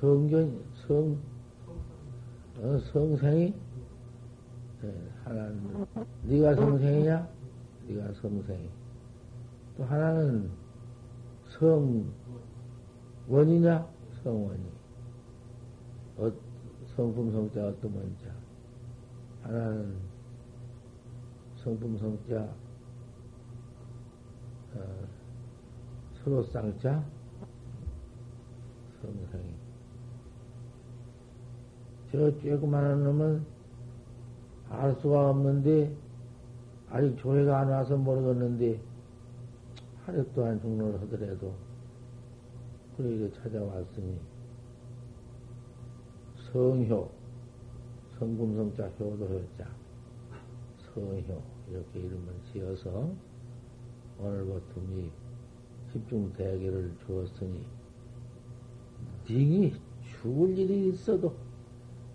성견, 0.00 0.64
성, 0.74 1.18
어, 2.58 2.78
성생이? 2.78 3.54
네, 4.82 5.08
하나는, 5.24 5.86
네가 6.24 6.54
성생이냐? 6.56 7.28
네가 7.88 8.12
성생이. 8.14 8.68
또 9.76 9.84
하나는 9.84 10.50
성, 11.46 12.12
원이냐? 13.28 13.86
성원이. 14.22 14.72
어, 16.18 16.32
성품 16.96 17.32
성자 17.32 17.68
어떤 17.68 17.94
먼저 17.94 18.26
하나는 19.42 19.96
성품 21.56 21.96
성자 21.96 22.54
어, 24.74 25.08
서로 26.22 26.42
쌍자 26.44 27.02
성상이 29.00 29.54
저 32.10 32.18
쬐그만한 32.18 33.02
놈은 33.04 33.44
알 34.72 34.94
수가 34.96 35.30
없는데 35.30 35.94
아직 36.90 37.16
조회가 37.18 37.60
안 37.60 37.68
와서 37.68 37.96
모르겠는데 37.96 38.80
하루 40.04 40.24
동안 40.32 40.60
중로를 40.60 41.00
하더라도 41.02 41.54
그에게 42.96 43.30
찾아왔으니 43.32 44.18
성효 46.52 47.10
성금성자 48.18 48.88
효도효자 48.98 49.66
성효 50.94 51.42
이렇게 51.70 52.00
이름을 52.00 52.32
지어서 52.52 53.10
오늘부터 54.18 54.80
이 54.92 55.10
집중 55.92 56.32
대결을 56.32 56.92
주었으니 57.06 57.64
딩이 59.26 59.74
죽을 60.04 60.56
일이 60.58 60.88
있어도 60.88 61.34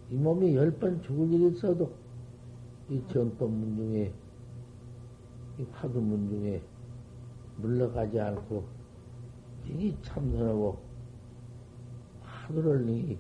이 0.10 0.16
몸이 0.16 0.56
열 0.56 0.72
번 0.80 1.02
죽을 1.02 1.32
일이 1.32 1.48
있어도 1.56 1.92
이 2.90 3.04
정법 3.12 3.52
문 3.52 3.76
중에 3.76 4.14
이 5.60 5.66
화두 5.72 6.00
문 6.00 6.30
중에 6.30 6.62
물러가지 7.58 8.20
않고 8.20 8.64
딩이 9.66 9.98
참선하고 10.02 10.78
화두를 12.22 12.86
닝이 12.86 13.18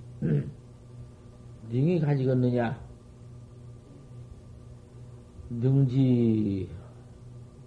닝이 1.69 1.99
가지겠느냐 1.99 2.79
능지 5.49 6.69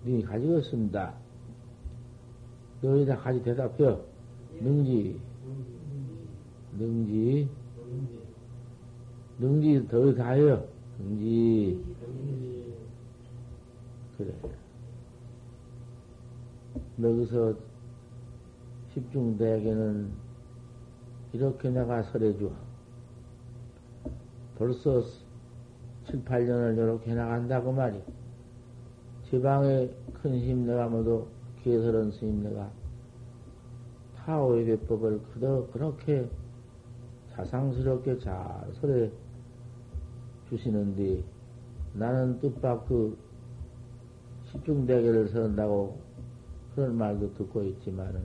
닝이 0.04 0.22
가지겠습니다. 0.22 1.14
너희 2.82 3.04
다 3.04 3.16
가지 3.16 3.42
대답해. 3.42 3.98
능지 4.60 5.20
능지 6.78 7.48
능지 9.38 9.88
더 9.88 10.14
가요. 10.14 10.66
능지 11.00 11.82
그래. 14.16 14.34
여기서 17.02 17.54
집중대에게는 18.92 20.10
이렇게 21.32 21.70
내가 21.70 22.02
설해줘. 22.02 22.50
벌써 24.58 25.02
7, 26.06 26.24
8년을 26.24 26.76
이렇게 26.76 27.14
나간다고 27.14 27.72
말이야. 27.72 28.02
지방에 29.30 29.88
큰 30.12 30.38
스님 30.38 30.66
내가 30.66 30.88
모두 30.88 31.26
개설한 31.62 32.10
스님 32.10 32.42
내가 32.42 32.70
타오의법을 34.16 35.22
그대로 35.32 35.66
그렇게 35.68 36.28
자상스럽게 37.30 38.18
잘 38.18 38.66
설해 38.80 39.10
주시는데 40.50 41.24
나는 41.94 42.38
뜻밖 42.40 42.86
그 42.86 43.16
집중대결을 44.50 45.28
선다고 45.28 45.98
그런 46.74 46.96
말도 46.96 47.34
듣고 47.34 47.62
있지만은 47.62 48.20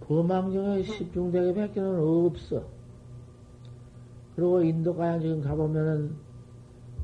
범망정에 0.00 0.82
집중대결 0.82 1.54
밖에는 1.54 2.00
없어. 2.00 2.64
그리고 4.34 4.62
인도 4.62 4.94
가양 4.94 5.20
지금 5.20 5.42
가보면은 5.42 6.14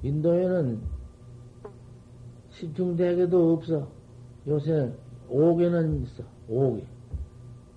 인도에는 0.03 0.81
집중대결도 2.51 3.53
없어. 3.53 3.88
요새 4.46 4.92
5개는 5.31 6.03
있어. 6.05 6.24
5개. 6.51 6.83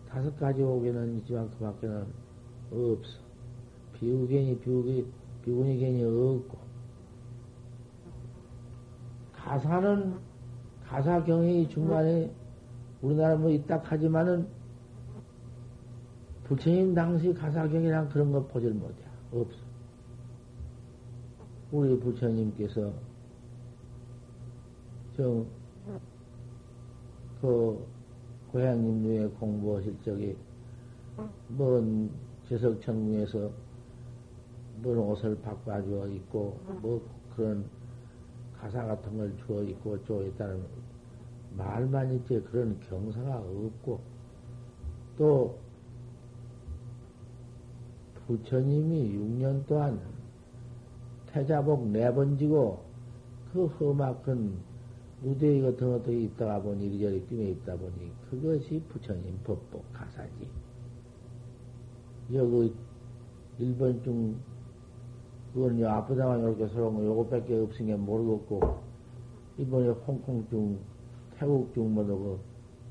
다섯 0.09 0.37
가지 0.39 0.61
5개는 0.61 1.17
있지만 1.19 1.49
그 1.51 1.59
밖에는 1.59 2.05
없어. 2.71 3.19
비우견이 3.93 4.59
비우기, 4.59 5.05
비구니견이 5.43 6.03
없고. 6.03 6.57
가사는, 9.33 10.15
가사 10.85 11.23
경이 11.23 11.67
중간에 11.69 12.31
우리나라 13.01 13.35
뭐 13.35 13.49
있다 13.49 13.81
하지만은 13.83 14.47
부처님 16.43 16.93
당시 16.93 17.33
가사 17.33 17.67
경이랑 17.67 18.09
그런 18.09 18.31
거 18.31 18.45
보질 18.45 18.73
못해. 18.73 19.03
없어. 19.31 19.57
우리 21.71 21.97
부처님께서 21.99 22.93
저, 25.15 25.45
그, 27.41 27.85
고향님 28.51 29.03
중에 29.03 29.27
공부하실 29.39 29.95
적에, 30.03 30.35
먼 31.47 32.09
제석천궁에서 32.49 33.49
뭔 34.81 34.97
옷을 34.97 35.39
바꿔 35.41 35.81
주어 35.83 36.07
있고, 36.07 36.59
뭐 36.81 37.01
그런 37.35 37.65
가사 38.59 38.83
같은 38.85 39.17
걸 39.17 39.35
주어 39.45 39.63
있고, 39.63 40.03
줘 40.05 40.23
있다는 40.23 40.63
말만 41.57 42.13
있지 42.13 42.41
그런 42.51 42.79
경사가 42.89 43.37
없고, 43.37 43.99
또, 45.17 45.57
부처님이 48.27 49.17
6년 49.17 49.65
동안 49.67 49.99
태자복 51.27 51.87
네 51.87 52.11
번 52.13 52.37
지고, 52.37 52.83
그 53.53 53.65
험악한 53.65 54.71
무대에 55.21 55.61
같은 55.61 55.91
것도 55.91 56.11
있다가 56.11 56.61
보니, 56.61 56.87
이리저리 56.87 57.27
끼며 57.27 57.43
있다 57.49 57.75
보니, 57.75 58.11
그것이 58.29 58.81
부처님 58.89 59.37
법복 59.43 59.83
가사지. 59.93 60.49
여기, 62.33 62.73
일본 63.59 64.01
중, 64.03 64.35
그건 65.53 65.79
요 65.79 65.89
아프다만 65.89 66.39
이렇게 66.39 66.67
서러운 66.67 66.95
거 66.95 67.05
요것밖에 67.05 67.57
없으니까 67.57 67.97
모르겠고, 67.97 68.61
이번에 69.57 69.89
홍콩 69.89 70.47
중, 70.49 70.79
태국 71.37 71.73
중 71.73 71.93
뭐도 71.93 72.39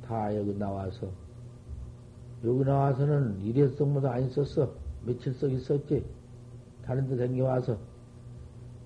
다 0.07 0.35
여기 0.37 0.57
나와서, 0.59 1.09
여기 2.44 2.64
나와서는 2.64 3.40
일회성모도 3.40 4.09
안 4.09 4.25
있었어. 4.25 4.73
며칠씩 5.07 5.53
있었지. 5.53 6.05
다른 6.85 7.09
데 7.09 7.16
댕겨 7.16 7.44
와서. 7.44 7.79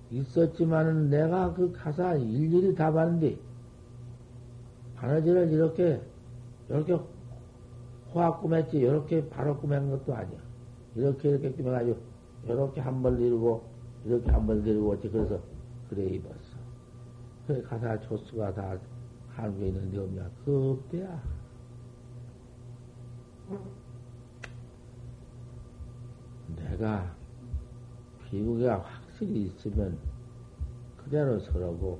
있었지만은 0.09 1.09
내가 1.09 1.53
그 1.53 1.71
가사 1.73 2.15
일일이 2.15 2.75
다 2.75 2.91
봤는데, 2.93 3.37
바느질을 4.95 5.51
이렇게, 5.51 6.01
이렇게 6.69 6.97
호화 8.13 8.37
꾸몄지, 8.37 8.77
이렇게 8.77 9.27
바로 9.29 9.57
꾸맨 9.57 9.89
것도 9.89 10.13
아니야. 10.15 10.39
이렇게 10.95 11.29
이렇게 11.29 11.51
꾸며가지고, 11.51 12.14
이렇게 12.45 12.81
한벌 12.81 13.17
내리고, 13.17 13.63
이렇게 14.05 14.31
한벌 14.31 14.63
내리고, 14.63 14.91
어찌 14.91 15.09
그래서, 15.09 15.39
그래 15.89 16.05
입었어. 16.05 16.57
그래, 17.47 17.61
가사 17.61 17.99
조수가 17.99 18.53
다 18.53 18.77
한국에 19.29 19.67
있는데 19.67 19.99
없냐? 19.99 20.29
그 20.43 20.71
없대야. 20.71 21.21
내가 26.55 27.15
비구가 28.25 28.79
확실히 28.79 29.43
있으면 29.43 29.97
그대로 30.97 31.39
서러고 31.39 31.99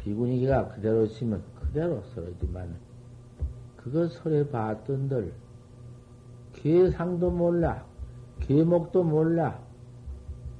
비구니기가 0.00 0.68
그대로 0.74 1.04
있으면 1.04 1.42
그대로 1.60 2.02
서러지만 2.14 2.76
그거 3.76 4.06
설해 4.06 4.48
봤던들 4.50 5.32
개상도 6.52 7.30
몰라 7.30 7.86
개목도 8.42 9.04
몰라. 9.04 9.60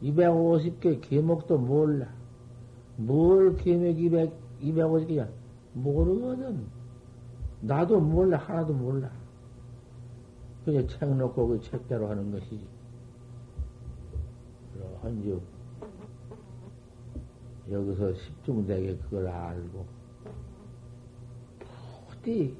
250개 0.03 1.01
개목도 1.01 1.59
몰라. 1.59 2.09
뭘 2.97 3.57
개목 3.57 3.99
200, 3.99 4.33
250개야? 4.63 5.29
모르거든. 5.75 6.67
나도 7.61 8.01
몰라. 8.01 8.39
하나도 8.39 8.73
몰라. 8.73 9.11
그냥 10.65 10.87
책 10.89 11.09
놓고 11.15 11.49
그 11.49 11.61
책대로 11.61 12.09
하는 12.09 12.31
것이지. 12.31 12.67
헌주 15.03 15.41
여기서 17.71 18.15
십중대게 18.15 18.97
그걸 18.99 19.29
알고 19.29 19.87
부디 22.09 22.57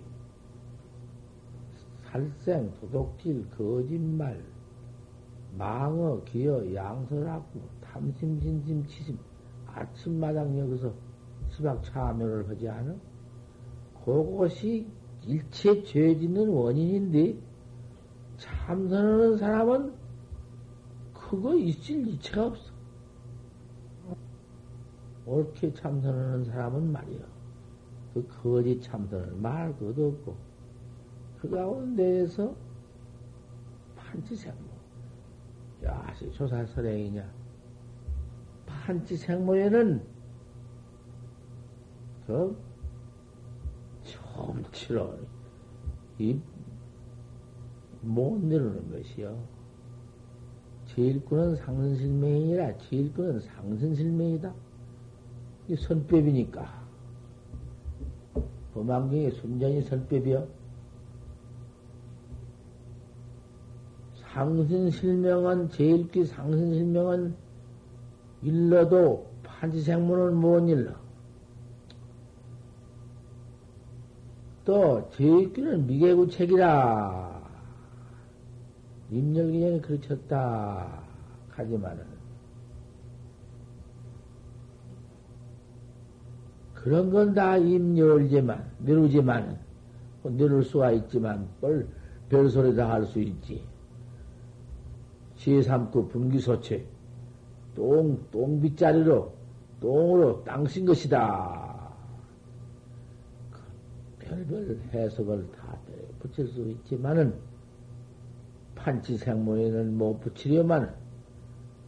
살생, 2.05 2.73
도둑질, 2.81 3.49
거짓말, 3.57 4.43
망어, 5.57 6.23
기어, 6.25 6.75
양설하고 6.75 7.61
탐심, 7.81 8.41
진심, 8.41 8.87
치심 8.87 9.19
아침마당 9.67 10.59
여기서 10.59 10.93
수박 11.49 11.83
참여를 11.85 12.49
하지 12.49 12.69
않아? 12.69 12.95
그것이 14.05 14.87
일체 15.25 15.83
죄 15.85 16.19
짓는 16.19 16.49
원인인데 16.49 17.37
참선하는 18.39 19.37
사람은 19.37 19.93
그거 21.13 21.55
있을 21.55 22.07
이체가 22.09 22.47
없어. 22.47 22.73
옳게 25.25 25.73
참선하는 25.73 26.45
사람은 26.45 26.93
말이야. 26.93 27.25
그 28.13 28.27
거짓 28.43 28.83
참선을 28.83 29.37
말 29.37 29.73
것도 29.79 30.09
없고, 30.09 30.37
그 31.41 31.49
가운데에서 31.49 32.55
판치생모. 33.97 34.72
야시 35.85 36.31
조사설행이냐. 36.33 37.29
판치 38.67 39.17
생모에는 39.17 40.03
그 42.27 42.57
정치로 44.05 45.19
이못 46.19 46.45
내려오는 48.45 48.91
것이요. 48.91 49.37
제일꾼은 50.87 51.57
상승실명이라 51.57 52.77
제일꾼은 52.79 53.41
상승실명이다. 53.41 54.55
이 55.69 55.77
선법이니까. 55.77 56.83
범안경의 58.75 59.31
순전히 59.33 59.83
선법이요. 59.83 60.62
상승실명은 64.33 65.69
제일귀 65.71 66.25
상승실명은 66.25 67.35
일러도 68.43 69.31
판지생문을 69.43 70.31
못 70.33 70.69
일러. 70.69 70.93
또 74.65 75.11
제일귀는 75.17 75.87
미개구책이라. 75.87 77.43
임력기에 79.11 79.81
그르쳤다. 79.81 81.03
하지만은 81.51 82.05
그런 86.75 87.11
건 87.11 87.35
다 87.35 87.57
임열지만 87.59 88.73
내루지만은 88.79 89.59
내룰 90.25 90.65
수가 90.65 90.91
있지만 90.93 91.49
뭘 91.61 91.87
별소리 92.31 92.75
다 92.75 92.89
할 92.91 93.05
수 93.05 93.21
있지. 93.21 93.63
제3구 95.43 96.09
분기소체 96.09 96.85
똥 97.75 98.19
똥빗자리로 98.31 99.33
똥으로 99.81 100.45
땅신 100.45 100.87
것이다. 100.87 101.93
그 103.51 103.61
별별 104.21 104.79
해석을 104.93 105.51
다 105.53 105.77
붙일 106.21 106.47
수 106.47 106.61
있지만은 106.69 107.35
판치생모에는 108.77 109.97
못 109.97 110.21
붙이려만 110.21 110.95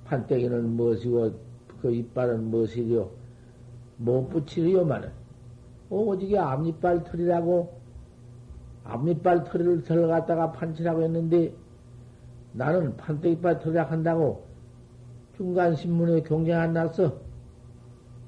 판때기는 0.04 0.70
무엇이고 0.70 1.32
그 1.80 1.92
이빨은 1.92 2.50
무엇이려 2.50 3.08
못 3.98 4.28
붙이려만은 4.28 5.10
오직에 5.90 6.38
앞니빨 6.38 7.04
털이라고 7.04 7.80
앞니빨 8.84 9.44
털을 9.44 9.82
들어갔다가 9.82 10.52
판치라고 10.52 11.02
했는데 11.02 11.54
나는 12.54 12.96
판때기빨 12.96 13.58
털이라 13.58 13.84
한다고 13.84 14.46
중간 15.36 15.74
신문에 15.74 16.22
경쟁 16.22 16.58
안 16.58 16.72
났어. 16.72 17.20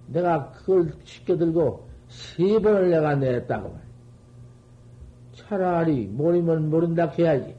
내가 0.09 0.51
그걸 0.51 0.93
쉽게 1.05 1.37
들고 1.37 1.87
세 2.09 2.59
번을 2.59 2.91
내가 2.91 3.15
냈다고 3.15 3.71
말. 3.71 3.81
차라리 5.33 6.07
모르면 6.07 6.71
모른다 6.71 7.07
해야지. 7.07 7.55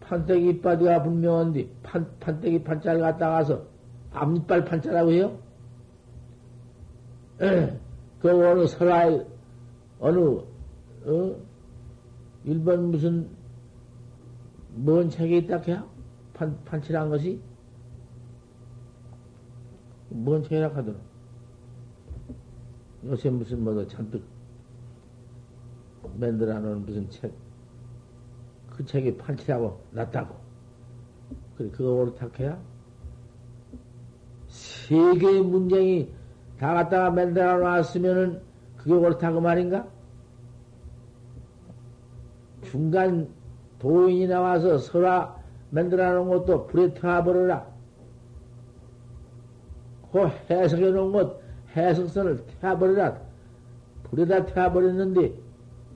판때기 0.00 0.60
빠디가 0.60 1.02
분명한데 1.02 1.68
판, 1.82 2.06
판때기 2.18 2.64
판자를 2.64 3.00
갖다 3.00 3.30
가서 3.30 3.62
앞니빨 4.12 4.64
판자라고 4.64 5.12
해요? 5.12 5.38
에, 7.40 7.78
그 8.20 8.28
어느 8.30 8.66
설화에 8.66 9.24
어느 10.00 10.18
어? 10.18 11.36
일본 12.44 12.90
무슨 12.90 13.28
뭔 14.84 15.08
책에 15.10 15.38
있다 15.38 15.58
해야 15.58 15.86
판, 16.34 16.62
판치란 16.64 17.10
것이? 17.10 17.40
뭔 20.08 20.42
책이라 20.42 20.68
하더라? 20.74 20.98
요새 23.04 23.30
무슨 23.30 23.62
뭐도 23.64 23.86
잔뜩 23.86 24.22
만들어 26.16 26.58
놓은 26.60 26.84
무슨 26.84 27.08
책 27.10 27.50
그 28.80 28.86
책이 28.86 29.18
판치라고 29.18 29.78
났다고. 29.90 30.34
그래, 31.54 31.68
그거 31.70 31.92
옳다해야? 31.96 32.58
세계의 34.48 35.42
문쟁이 35.42 36.10
다 36.58 36.72
갖다가 36.72 37.10
만들어 37.10 37.58
놨으면은 37.58 38.40
그게 38.78 38.94
옳다고 38.94 39.42
말인가? 39.42 39.86
중간 42.62 43.28
도인이 43.80 44.28
나와서 44.28 44.78
설화 44.78 45.36
만들어 45.70 46.12
놓은 46.14 46.28
것도 46.28 46.66
불에 46.66 46.94
태워버려라. 46.94 47.66
그 50.12 50.26
해석해 50.50 50.90
놓은 50.90 51.12
것, 51.12 51.40
해석선을 51.74 52.44
태워버려라. 52.60 53.18
불에다 54.04 54.46
태워버렸는데, 54.46 55.34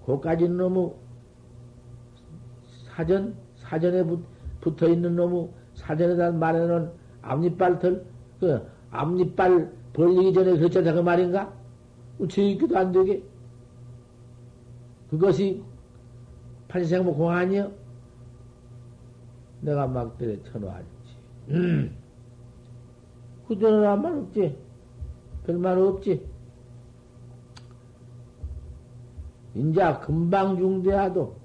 그까지는 0.06 0.56
너무 0.56 0.94
사전, 2.86 3.34
사전에 3.56 4.04
붙어 4.60 4.88
있는 4.88 5.16
놈의 5.16 5.50
사전에다 5.74 6.32
말해 6.32 6.60
놓은 6.66 6.90
앞니빨 7.22 7.78
털, 7.80 8.04
그 8.38 8.66
앞니빨 8.90 9.72
벌리기 9.92 10.32
전에 10.32 10.56
그랬잖아, 10.56 10.92
그 10.92 11.00
말인가? 11.00 11.52
제익기도 12.28 12.78
안 12.78 12.92
되게. 12.92 13.22
그것이 15.10 15.62
판생모 16.78 17.14
공안이요? 17.14 17.70
내가 19.60 19.86
막 19.86 20.18
때려 20.18 20.42
쳐놓았지. 20.42 20.86
음. 21.50 21.96
그전에는 23.46 23.86
한 23.86 24.02
말 24.02 24.12
없지. 24.18 24.58
별말 25.46 25.78
없지. 25.78 26.26
인자 29.54 30.00
금방 30.00 30.56
중대하도 30.56 31.36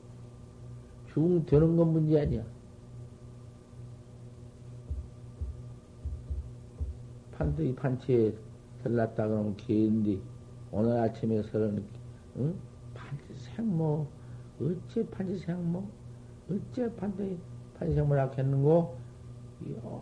중 1.13 1.45
되는 1.45 1.77
건 1.77 1.93
문제 1.93 2.21
아니야. 2.21 2.43
판때기 7.33 7.75
판치에 7.75 8.33
들렀다 8.81 9.27
그러면 9.27 9.55
개인디 9.57 10.19
오늘 10.71 10.99
아침에 10.99 11.43
서는 11.43 11.85
응? 12.37 12.55
판치 12.95 13.23
생모 13.55 14.07
어째 14.61 15.07
판치 15.09 15.37
생모 15.37 15.83
어째 16.49 16.93
판때기 16.95 17.37
판치 17.77 17.95
생모라 17.95 18.31
했는고 18.37 18.97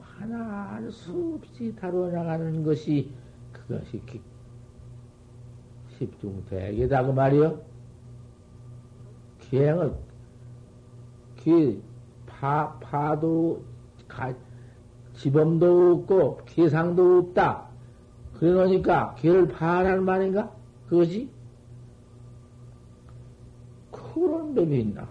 하나 0.01 0.73
할수 0.73 1.39
없이 1.39 1.75
다루어 1.75 2.09
나가는 2.09 2.63
것이 2.63 3.11
그것이 3.51 4.01
십중대계다 5.97 7.05
그 7.05 7.11
말이요. 7.11 7.59
기행을 9.39 9.95
그 11.43 11.81
파, 12.25 12.77
파도, 12.79 13.63
가, 14.08 14.33
지범도 15.13 15.93
없고, 15.93 16.41
계상도 16.45 17.19
없다. 17.19 17.67
놓으니까, 18.39 19.15
개를 19.15 19.47
파라는 19.47 20.03
말인가? 20.03 20.51
그것이? 20.87 21.29
그런 24.19 24.55
법이 24.55 24.79
있나? 24.81 25.07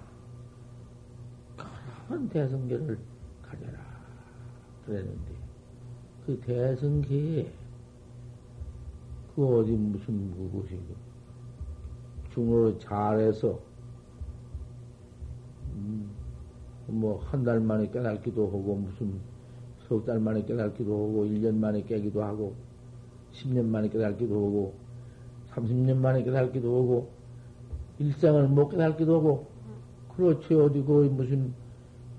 그런 2.08 2.28
대성계를 2.28 2.98
가져라. 3.42 3.78
그랬는데, 4.86 5.34
그 6.26 6.40
대성계에, 6.40 7.52
그 9.34 9.58
어디 9.58 9.72
무슨 9.72 10.30
그것이, 10.32 10.78
중으로 12.32 12.78
잘해서, 12.78 13.58
음, 15.74 16.10
뭐한 16.86 17.44
달 17.44 17.60
만에 17.60 17.90
깨닫기도 17.90 18.46
하고 18.46 18.76
무슨 18.76 19.20
석 19.88 20.04
달 20.04 20.18
만에 20.18 20.44
깨닫기도 20.44 20.92
하고 20.92 21.24
1년 21.26 21.54
만에 21.56 21.82
깨기도 21.82 22.22
하고 22.24 22.54
10년 23.32 23.66
만에 23.66 23.88
깨닫기도 23.88 24.34
하고 24.34 24.74
30년 25.50 25.96
만에 25.98 26.24
깨닫기도 26.24 26.68
하고 26.76 27.10
일생을 27.98 28.48
못 28.48 28.68
깨닫기도 28.68 29.16
하고 29.16 29.46
그렇지 30.14 30.54
어디 30.54 30.82
그 30.82 30.92
무슨 31.12 31.52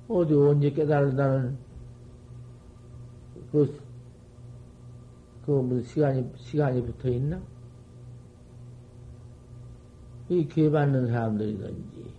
어디 0.07 0.33
언제 0.33 0.71
깨달는다는 0.71 1.57
그, 3.51 3.79
그 5.45 5.51
무슨 5.51 5.83
시간이 5.83 6.31
시간이 6.35 6.83
붙어 6.83 7.09
있나? 7.09 7.41
이 10.29 10.47
기회 10.47 10.69
받는 10.69 11.07
사람들이든지 11.07 12.17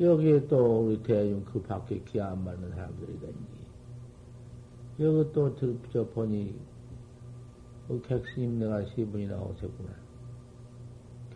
여기에 0.00 0.46
또 0.46 0.86
우리 0.86 1.02
대중 1.02 1.44
그 1.44 1.60
밖에 1.62 2.00
기안 2.04 2.44
맞는 2.44 2.70
사람들이든지 2.70 3.56
여기 4.98 5.30
또, 5.32 5.54
저, 5.92 6.06
보니, 6.06 6.54
그 7.86 8.00
객스님 8.02 8.58
내가 8.58 8.82
시분이 8.86 9.26
나 9.26 9.36
오셨구나. 9.36 10.05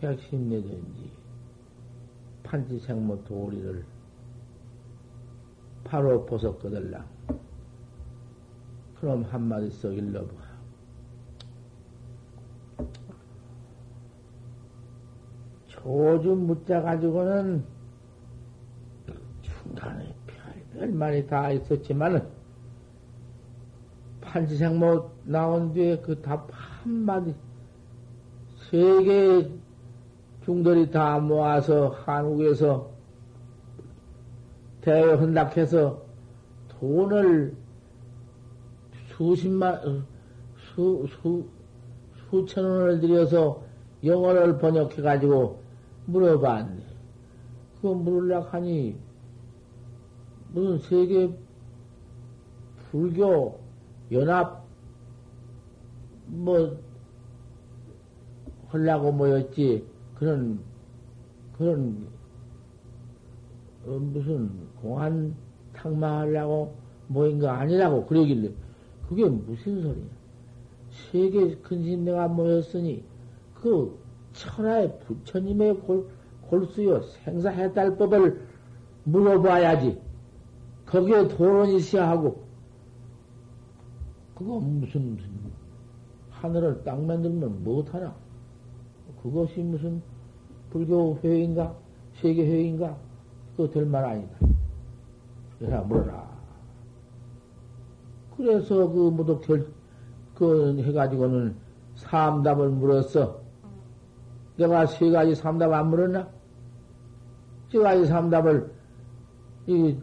객스님 0.01 0.49
내든지, 0.49 1.11
판지생모 2.43 3.23
도리를 3.23 3.85
바로 5.83 6.25
보석 6.25 6.59
거들라. 6.59 7.05
그럼 8.99 9.23
한마디 9.23 9.69
썩 9.69 9.93
일러봐. 9.93 10.33
조주 15.67 16.35
묻자 16.35 16.81
가지고는 16.81 17.63
중간에 19.41 20.15
별별 20.27 20.91
말이 20.93 21.27
다 21.27 21.51
있었지만은 21.51 22.27
판지생모 24.21 25.11
나온 25.25 25.73
뒤에 25.73 25.99
그 25.99 26.21
답 26.21 26.49
한마디 26.51 27.35
세계 28.69 29.60
중들이 30.51 30.91
다 30.91 31.17
모아서 31.17 31.87
한국에서 32.03 32.91
대회 34.81 35.13
헌납해서 35.13 36.03
돈을 36.67 37.55
수십만, 39.15 40.05
수, 40.57 41.07
수, 41.07 41.47
수천 42.29 42.65
원을 42.65 42.99
들여서 42.99 43.63
영어를 44.03 44.57
번역해가지고 44.57 45.61
물어봤네. 46.07 46.83
그거 47.77 47.93
물으려고 47.93 48.47
하니, 48.47 48.97
무슨 50.49 50.79
세계 50.79 51.33
불교 52.89 53.57
연합, 54.11 54.65
뭐, 56.25 56.77
하려고 58.67 59.13
모였지. 59.13 59.90
그런, 60.21 60.59
그런, 61.57 62.07
어, 63.87 63.89
무슨 63.97 64.51
공안 64.79 65.33
탁마하려고 65.73 66.75
모인 67.07 67.39
거 67.39 67.49
아니라고 67.49 68.05
그러길래. 68.05 68.51
그게 69.09 69.25
무슨 69.25 69.81
소리야? 69.81 70.05
세계 70.91 71.55
근신내가 71.55 72.27
모였으니, 72.27 73.03
그 73.55 73.97
천하의 74.33 74.99
부처님의 74.99 75.79
골, 75.79 76.07
골수요 76.43 77.01
생사해달 77.01 77.97
법을 77.97 78.45
물어봐야지. 79.05 79.99
거기에 80.85 81.29
도론이 81.29 81.77
있어야 81.77 82.09
하고, 82.09 82.43
그거 84.35 84.59
무슨, 84.59 85.15
무슨, 85.15 85.29
하늘을 86.29 86.83
땅 86.83 87.07
만들면 87.07 87.63
못하나? 87.63 88.13
그것이 89.23 89.61
무슨 89.61 90.01
불교 90.69 91.17
회인가? 91.23 91.75
세계 92.15 92.45
회인가? 92.45 92.95
그거 93.55 93.69
될 93.69 93.85
말 93.85 94.03
아니다. 94.05 94.37
그래서 95.59 95.83
물어라. 95.83 96.31
그래서 98.35 98.87
그 98.89 99.09
모두 99.09 99.39
결, 99.41 99.67
그 100.33 100.81
해가지고는 100.81 101.55
삼답을 101.95 102.69
물었어. 102.69 103.39
내가 104.57 104.85
세 104.87 105.09
가지 105.11 105.35
삼답 105.35 105.71
안 105.71 105.89
물었나? 105.89 106.27
세 107.71 107.79
가지 107.79 108.05
삼답을 108.05 108.71
이 109.67 109.97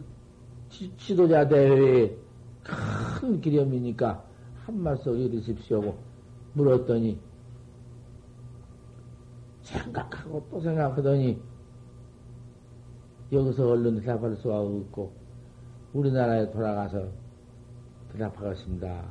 지, 0.69 1.15
도자 1.15 1.47
대회에 1.47 2.15
큰 2.63 3.41
기념이니까 3.41 4.23
한 4.65 4.81
말씀 4.81 5.15
이르십시오 5.17 5.93
물었더니 6.53 7.19
생각하고 9.71 10.47
또 10.49 10.59
생각하더니 10.61 11.41
여기서 13.31 13.69
얼른 13.69 13.99
대답할 14.01 14.35
수가 14.35 14.59
없고 14.59 15.13
우리나라에 15.93 16.51
돌아가서 16.51 17.07
대답하겠습니다. 18.11 19.03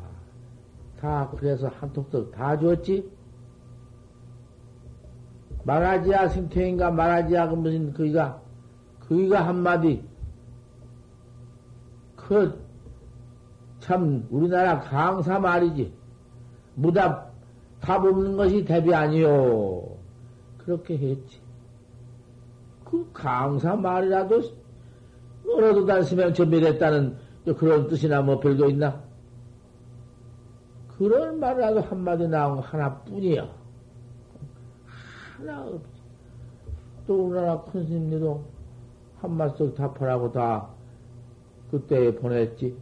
다 1.00 1.30
그래서 1.30 1.68
한톡톡 1.68 2.32
다 2.32 2.58
줬지? 2.58 3.10
말하지야 5.64 6.28
승태인가 6.28 6.90
말하지야 6.90 7.48
그 7.48 7.54
무슨 7.54 7.92
그이가 7.92 8.40
그이가 9.00 9.46
한마디 9.46 10.04
그 12.16 12.68
참 13.80 14.26
우리나라 14.30 14.80
강사 14.80 15.38
말이지 15.38 15.92
무답 16.74 17.32
답 17.80 18.04
없는 18.04 18.36
것이 18.36 18.64
대비 18.64 18.94
아니요 18.94 19.97
그렇게 20.68 20.98
했지. 20.98 21.40
그 22.84 23.10
강사 23.14 23.74
말이라도 23.74 24.42
얼어도 25.50 25.86
단시면 25.86 26.34
전멸했다는 26.34 27.16
그런 27.56 27.88
뜻이나 27.88 28.20
뭐 28.20 28.38
별거 28.38 28.68
있나? 28.68 29.02
그런 30.98 31.40
말이라도 31.40 31.80
한마디 31.80 32.28
나온 32.28 32.56
거 32.56 32.60
하나뿐이야. 32.60 33.48
하나 35.38 35.66
없지. 35.66 36.02
또 37.06 37.28
우리나라 37.28 37.62
큰 37.62 37.86
스님들도 37.86 38.44
한 39.20 39.32
말씀 39.32 39.74
답하라고 39.74 40.30
다 40.32 40.68
그때 41.70 42.14
보냈지. 42.14 42.76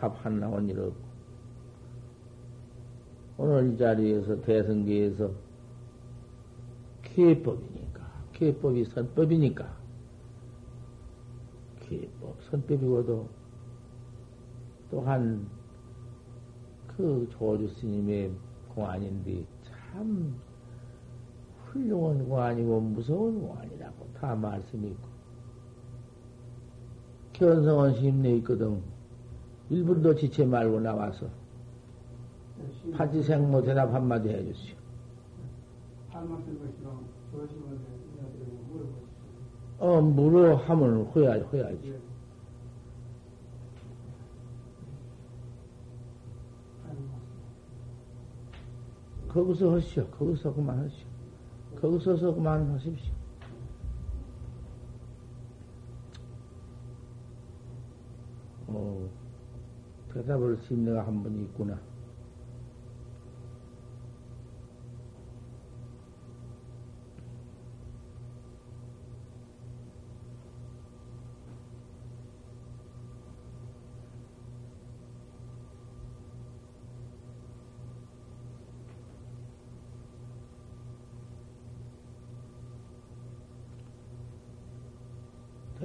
답 0.00 0.26
하나 0.26 0.48
나온 0.48 0.68
일 0.68 0.80
없고. 0.80 1.11
오늘 3.38 3.72
이 3.72 3.78
자리에서 3.78 4.40
대성계에서 4.42 5.30
계법이니까, 7.02 8.02
계법이 8.32 8.84
선법이니까, 8.84 9.76
계법, 11.80 12.36
선법이고도 12.50 13.28
또한 14.90 15.46
그 16.86 17.26
조주 17.32 17.68
스님의 17.68 18.32
공안인데 18.74 19.44
참 19.64 20.34
훌륭한 21.66 22.28
공안이고 22.28 22.80
무서운 22.80 23.40
공안이라고 23.40 24.08
다 24.14 24.34
말씀이 24.34 24.88
있고, 24.88 25.08
견성원 27.32 27.94
스님네 27.94 28.36
있거든. 28.36 28.82
1분도 29.70 30.16
지체 30.18 30.44
말고 30.44 30.80
나와서 30.80 31.41
파지생모 32.92 33.62
대답 33.62 33.92
한마디 33.92 34.28
해주시오. 34.28 34.76
어, 39.78 40.00
물어 40.00 40.56
하면 40.56 41.04
허야, 41.06 41.42
허야지. 41.44 42.00
거기서 49.28 49.74
하시오. 49.74 50.06
거기서 50.08 50.52
그만 50.54 50.78
하시오. 50.78 51.06
거기서서 51.80 52.34
그만 52.34 52.70
하십시오. 52.70 53.12
어, 58.68 59.08
대답을 60.12 60.58
심내가 60.58 61.06
한 61.06 61.22
분이 61.22 61.44
있구나. 61.44 61.91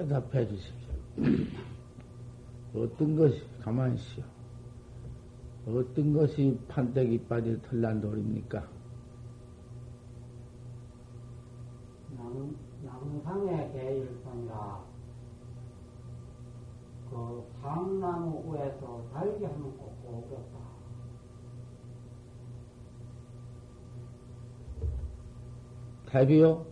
대답해 0.08 0.48
주십시오. 0.48 0.94
어떤 2.76 3.16
것이, 3.16 3.44
가만히 3.62 3.96
있어. 3.96 4.22
어떤 5.68 6.14
것이 6.14 6.58
판때기 6.70 7.26
빠질 7.26 7.62
털난 7.62 8.00
돌입니까? 8.00 8.66
양상의 12.86 13.74
계일성이라 13.74 14.86
그 17.10 17.44
상나무 17.62 18.54
위에서 18.54 19.04
달게 19.14 19.46
하는 19.46 19.78
꼭 19.78 19.94
어렵다. 20.08 20.58
대비요? 26.06 26.66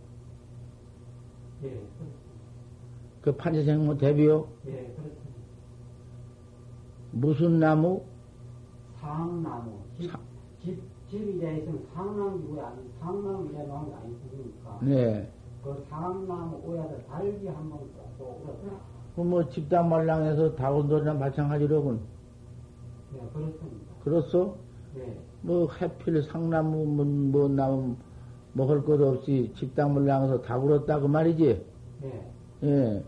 예, 1.64 1.86
그 3.26 3.32
판지생모 3.34 3.98
대비요? 3.98 4.46
예, 4.68 4.70
그렇습니다. 4.70 5.20
무슨 7.10 7.58
나무? 7.58 8.02
상나무. 9.00 9.80
집, 9.98 10.08
사- 10.12 10.20
집, 10.62 10.80
집이 11.10 11.40
돼 11.40 11.58
있으면 11.58 11.84
상나무 11.92 12.54
왜 12.54 12.60
아니, 12.62 12.76
상나무 13.00 13.50
이래 13.50 13.66
놓은 13.66 13.86
게 13.88 13.94
아니십니까? 13.94 14.78
네. 14.80 15.28
그 15.64 15.84
상나무 15.90 16.60
오야를 16.64 17.04
달기 17.08 17.48
한번 17.48 17.80
꽂고, 17.80 18.42
그렇다. 18.44 18.76
그뭐 19.16 19.48
집단 19.48 19.88
말랑해서 19.88 20.54
다운돌이나 20.54 21.14
마찬가지로군. 21.14 21.98
네, 23.12 23.20
그렇습니다. 23.32 23.92
그렇소? 24.04 24.56
네. 24.94 25.18
뭐 25.42 25.68
해필 25.80 26.22
상나무 26.22 26.84
뭐, 26.86 27.04
뭐 27.04 27.48
나무 27.48 27.96
먹을 28.52 28.84
것 28.84 29.00
없이 29.00 29.52
집단 29.56 29.94
말랑해서 29.94 30.42
다 30.42 30.60
굴었다 30.60 31.00
그 31.00 31.06
말이지. 31.06 31.66
네. 32.02 32.30
예. 32.62 33.04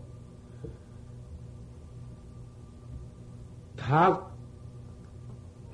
닭, 3.89 4.37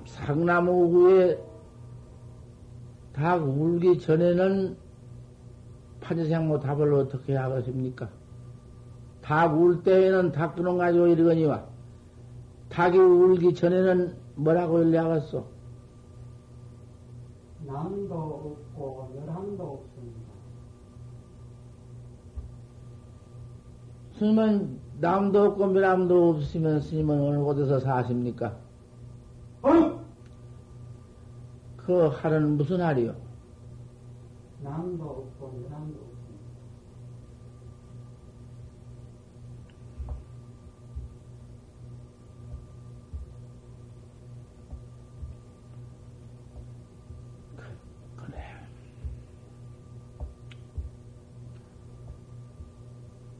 상나무 0.05 1.09
위에 1.09 1.38
닭 3.11 3.43
울기 3.43 3.99
전에는 3.99 4.78
판지생모 5.99 6.61
답을 6.61 6.93
어떻게 6.93 7.36
하겠습니까? 7.36 8.09
닭 9.22 9.57
울 9.57 9.84
때에는 9.84 10.32
닭 10.32 10.55
그놈 10.55 10.78
가지고 10.78 11.07
이러거니와 11.07 11.66
닭이 12.70 12.97
울기 12.97 13.53
전에는 13.53 14.16
뭐라고 14.36 14.82
일러야겠어? 14.82 15.45
남도 17.66 18.13
없고, 18.16 19.13
열함도 19.18 19.61
없습니다. 19.61 20.20
스님은 24.18 24.85
남도 25.00 25.43
없고 25.43 25.68
미남도 25.68 26.30
없으면 26.30 26.80
스님은 26.82 27.20
어느 27.22 27.38
곳에서 27.43 27.80
사십니까? 27.80 28.56
그 31.78 32.08
할은 32.08 32.58
무슨 32.58 32.82
할이요? 32.82 33.16
남도 34.64 35.04
없고, 35.04 35.62
열함도 35.66 36.00
없습 36.02 36.14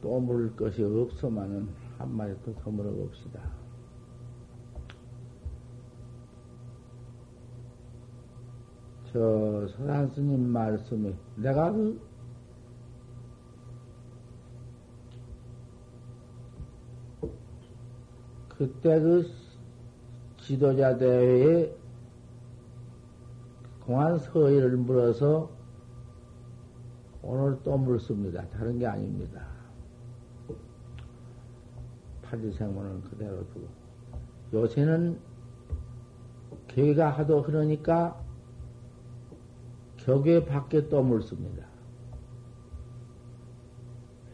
또 0.06 0.20
물을 0.20 0.54
것이 0.54 0.84
없어만은 0.84 1.68
한마디 1.98 2.40
또더 2.44 2.70
물어 2.70 2.92
봅시다. 2.92 3.40
저 9.12 9.66
서산 9.66 10.06
스님 10.10 10.48
말씀에 10.48 11.12
내가 11.34 11.72
그 11.72 12.00
그때 18.48 19.00
그 19.00 19.24
지도자 20.36 20.96
대회에 20.96 21.76
공안 23.80 24.20
서의를 24.20 24.76
물어서 24.76 25.50
오늘 27.22 27.58
또 27.64 27.76
묻습니다. 27.76 28.48
다른 28.50 28.78
게 28.78 28.86
아닙니다. 28.86 29.55
팔지생문은 32.30 33.02
그대로 33.02 33.46
두고 33.48 33.68
요새는 34.52 35.18
개가 36.68 37.10
하도 37.10 37.42
흐르니까 37.42 38.20
격에 39.96 40.44
밖에 40.44 40.88
또 40.88 41.02
묻습니다. 41.02 41.66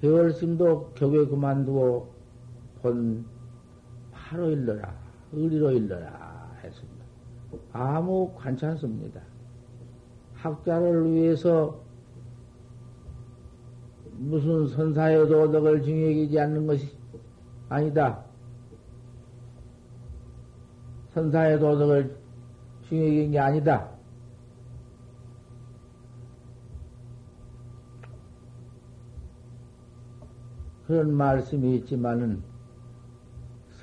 회월심도 0.03 0.93
격에 0.95 1.27
그만두고 1.27 2.13
본 2.83 3.25
바로 4.11 4.51
일러라, 4.51 4.95
의리로 5.33 5.71
일러라 5.71 6.59
했습니다. 6.63 7.05
아무 7.73 8.33
관찮습니다. 8.37 9.21
학자를 10.35 11.13
위해서 11.13 11.81
무슨 14.13 14.67
선사의 14.67 15.29
도덕을 15.29 15.83
중요하지 15.83 16.41
않는 16.41 16.67
것이 16.67 17.02
아니다. 17.73 18.25
선사의 21.15 21.59
도덕을 21.59 22.17
중요하게 22.89 23.29
게 23.29 23.39
아니다. 23.39 23.89
그런 30.87 31.13
말씀이 31.15 31.77
있지만은 31.77 32.43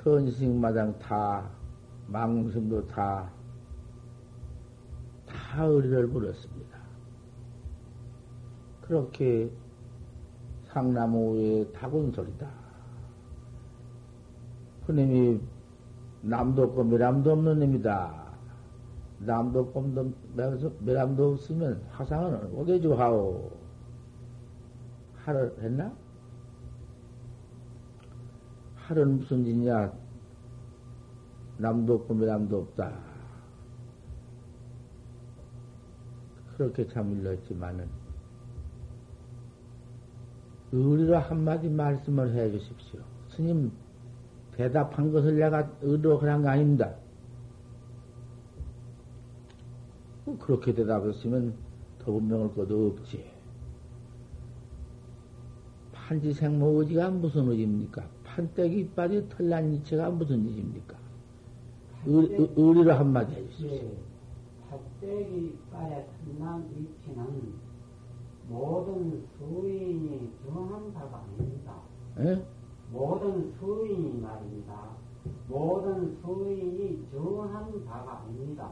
선식마당 0.04 0.98
다 1.00 1.50
망심도 2.08 2.88
다 2.88 3.40
다 5.50 5.64
의리를 5.64 6.08
물었습니다. 6.08 6.78
그렇게 8.82 9.52
상나무의 10.68 11.74
타군 11.74 12.12
소리다. 12.12 12.59
그님이 14.90 15.40
남도 16.24 16.64
없고 16.64 16.84
미람도 16.86 17.32
없는 17.32 17.60
놈이다. 17.60 18.26
남도 19.20 19.60
없고 19.60 20.14
미람도 20.80 21.34
없으면 21.34 21.84
화상은 21.92 22.58
어디 22.58 22.82
주하오? 22.82 23.52
하를 25.18 25.56
했나? 25.62 25.94
할은 28.78 29.20
무슨 29.20 29.44
짓이냐? 29.44 29.94
남도 31.60 31.94
없고 31.94 32.16
미람도 32.16 32.58
없다. 32.58 32.92
그렇게 36.58 36.88
참 36.88 37.12
일렀지만은, 37.12 37.88
의리로 40.72 41.20
한마디 41.20 41.70
말씀을 41.70 42.34
해 42.34 42.50
주십시오. 42.50 43.02
스님, 43.30 43.72
대답한 44.60 45.10
것을 45.14 45.38
내가 45.40 45.70
그런 45.80 46.42
거 46.42 46.50
아닙니다. 46.50 46.94
그렇게 50.38 50.74
대답했으면 50.74 51.54
더 51.98 52.12
분명할 52.12 52.54
것도 52.54 52.88
없지. 52.88 53.24
판지 55.94 56.34
생모 56.34 56.82
의지가 56.82 57.10
무슨 57.10 57.48
의지입니까? 57.48 58.06
판때기 58.26 58.82
이빨이 58.82 59.30
털난 59.30 59.72
이체가 59.76 60.10
무슨 60.10 60.46
일입니까? 60.46 60.98
의, 62.06 62.16
의, 62.26 62.54
의리로 62.58 62.92
한마디 62.92 63.36
해주십시오. 63.36 63.70
예. 63.70 63.98
팥대기 64.70 65.58
가에 65.72 66.06
튼난 66.26 66.68
위치는 66.76 67.54
모든 68.50 69.24
수인이 69.38 70.34
정한 70.46 70.94
바가 70.94 71.24
아닙니다. 71.24 71.76
예? 72.20 72.59
모든 72.92 73.54
수인이 73.60 74.20
말입니다. 74.20 74.90
모든 75.48 76.18
수인이 76.22 77.08
정한 77.12 77.86
바가 77.86 78.24
아닙니다. 78.24 78.72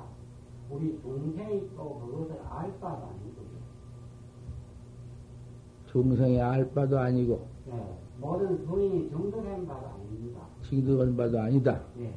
우리 0.69 0.99
중생이 1.01 1.69
또 1.75 1.99
그것을 1.99 2.41
알 2.49 2.79
바도 2.79 3.05
아니고요. 3.05 3.47
중생의 5.91 6.41
알 6.41 6.69
바도 6.73 6.99
아니고, 6.99 7.47
예. 7.69 7.97
모든 8.19 8.65
수인이 8.65 9.09
정득한 9.09 9.65
바도 9.67 9.87
아닙니다. 9.87 10.41
징득한 10.63 11.15
바도 11.15 11.39
아니다. 11.39 11.81
예. 11.99 12.13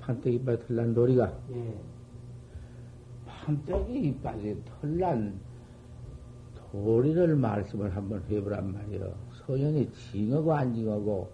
판때기 0.00 0.36
이빨이 0.36 0.58
털난 0.66 0.94
도리가. 0.94 1.32
예. 1.52 1.80
판때기 3.26 4.08
이빨이 4.08 4.62
털난 4.64 5.40
도리를 6.70 7.36
말씀을 7.36 7.94
한번 7.94 8.22
해보란 8.30 8.72
말이요. 8.72 9.12
소연이 9.32 9.90
징하고 9.92 10.52
안 10.52 10.74
징하고, 10.74 11.28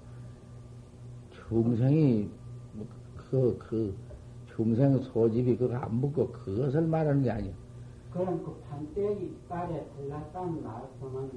중생이, 1.49 2.29
그, 3.17 3.57
그, 3.59 3.95
중생 4.57 4.99
소집이 4.99 5.59
그거 5.59 5.77
안 5.77 5.97
묻고 5.97 6.29
그것을 6.29 6.87
말하는 6.87 7.23
게 7.23 7.31
아니야. 7.31 7.53
그런 8.11 8.43
그 8.43 8.55
판때기 8.71 9.37
깔에 9.47 9.87
들렀다는 9.99 10.65
말씀은 10.65 11.31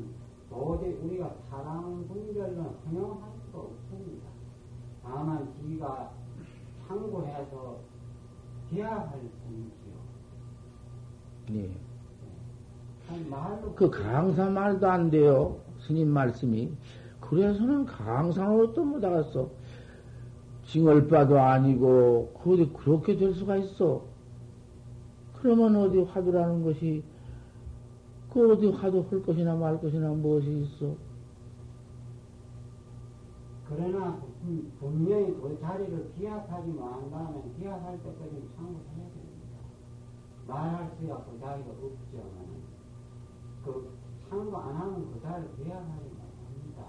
도저히 0.50 0.94
우리가 0.94 1.36
사람 1.50 2.08
분별로 2.08 2.64
허용할 2.64 3.30
수가 3.46 3.60
없습니다. 3.60 4.30
다만 5.04 5.54
지가 5.60 6.12
참고해서 6.88 7.78
대화할 8.70 9.20
뿐이지요. 9.20 9.94
예. 11.52 11.89
그 13.76 13.90
강사 13.90 14.50
말도 14.50 14.88
안 14.88 15.10
돼요. 15.10 15.58
스님 15.80 16.10
말씀이. 16.10 16.72
그래서는 17.22 17.86
또못 18.74 19.04
알았어. 19.04 19.50
징얼바도 20.66 21.40
아니고, 21.40 22.34
그 22.42 22.54
어디 22.54 22.72
그렇게 22.74 23.18
될 23.18 23.34
수가 23.34 23.58
있어. 23.58 24.04
그러면 25.42 25.76
어디 25.78 26.00
화두라는 26.00 26.64
것이, 26.64 27.04
그 28.32 28.52
어디 28.52 28.70
화두 28.70 29.06
할 29.10 29.24
것이나 29.24 29.56
말 29.56 29.80
것이나 29.80 30.10
무엇이 30.10 30.62
있어? 30.62 30.96
그러나 33.70 34.20
분명히 34.80 35.28
그 35.34 35.58
자리를 35.62 36.12
기약하지 36.18 36.70
못한다면 36.70 37.56
기약할 37.58 37.98
때까지 37.98 38.50
참고해야 38.56 39.10
됩니다. 39.14 39.60
말할 40.48 40.92
수야 40.98 41.18
그 41.18 41.40
자리가 41.40 41.70
없죠. 41.70 42.69
그 43.64 43.90
참고 44.30 44.58
안 44.58 44.76
하면 44.76 45.12
그 45.14 45.22
자리를 45.22 45.56
기약하지 45.58 46.10
못합니다. 46.10 46.86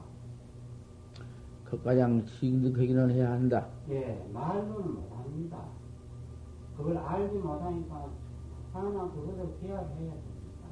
그가장 1.64 2.25
징득하기는 2.27 3.11
해야 3.11 3.33
한다. 3.33 3.68
예, 3.89 4.29
말로는 4.33 4.95
못합니다. 4.95 5.64
그걸 6.77 6.97
알지 6.97 7.39
못하니까 7.39 8.09
하나 8.73 9.11
그것을 9.11 9.59
기약해야 9.61 10.12
됩니다. 10.12 10.66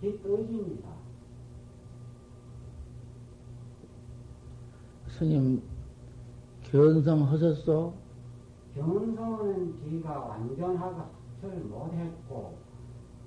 기 0.00 0.20
뜻입니다. 0.22 0.88
스님 5.08 5.62
견성하셨어? 6.64 7.94
견성은 8.74 9.76
지가 9.76 10.18
완전하게 10.18 11.00
학철 11.40 11.60
못했고 11.64 12.58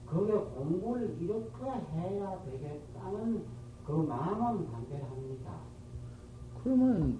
그게 0.10 0.34
공부를 0.34 1.16
이렇게 1.20 1.64
해야 1.94 2.40
되겠다는 2.44 3.44
그 3.86 3.92
마음은 3.92 4.72
간절합니다. 4.72 5.52
그러면 6.64 7.20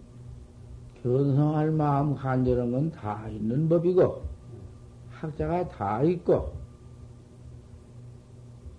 견성할 1.02 1.72
마음 1.72 2.16
간절한 2.16 2.72
건 2.72 2.92
다 2.92 3.28
있는 3.30 3.70
법이고 3.70 4.22
학자가 5.12 5.68
다 5.70 6.02
있고 6.04 6.52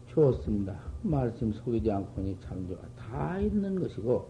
좋습니다. 0.09 0.77
말씀 1.03 1.53
속이지 1.53 1.91
않고니 1.91 2.37
참 2.41 2.67
좋아. 2.69 2.79
다 2.97 3.39
있는 3.39 3.81
것이고 3.81 4.29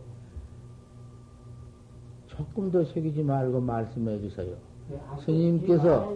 조금 2.26 2.70
더 2.70 2.84
새기지 2.84 3.22
말고 3.22 3.60
말씀해 3.60 4.20
주세요. 4.20 4.56
네, 4.88 5.00
스님께서, 5.24 6.12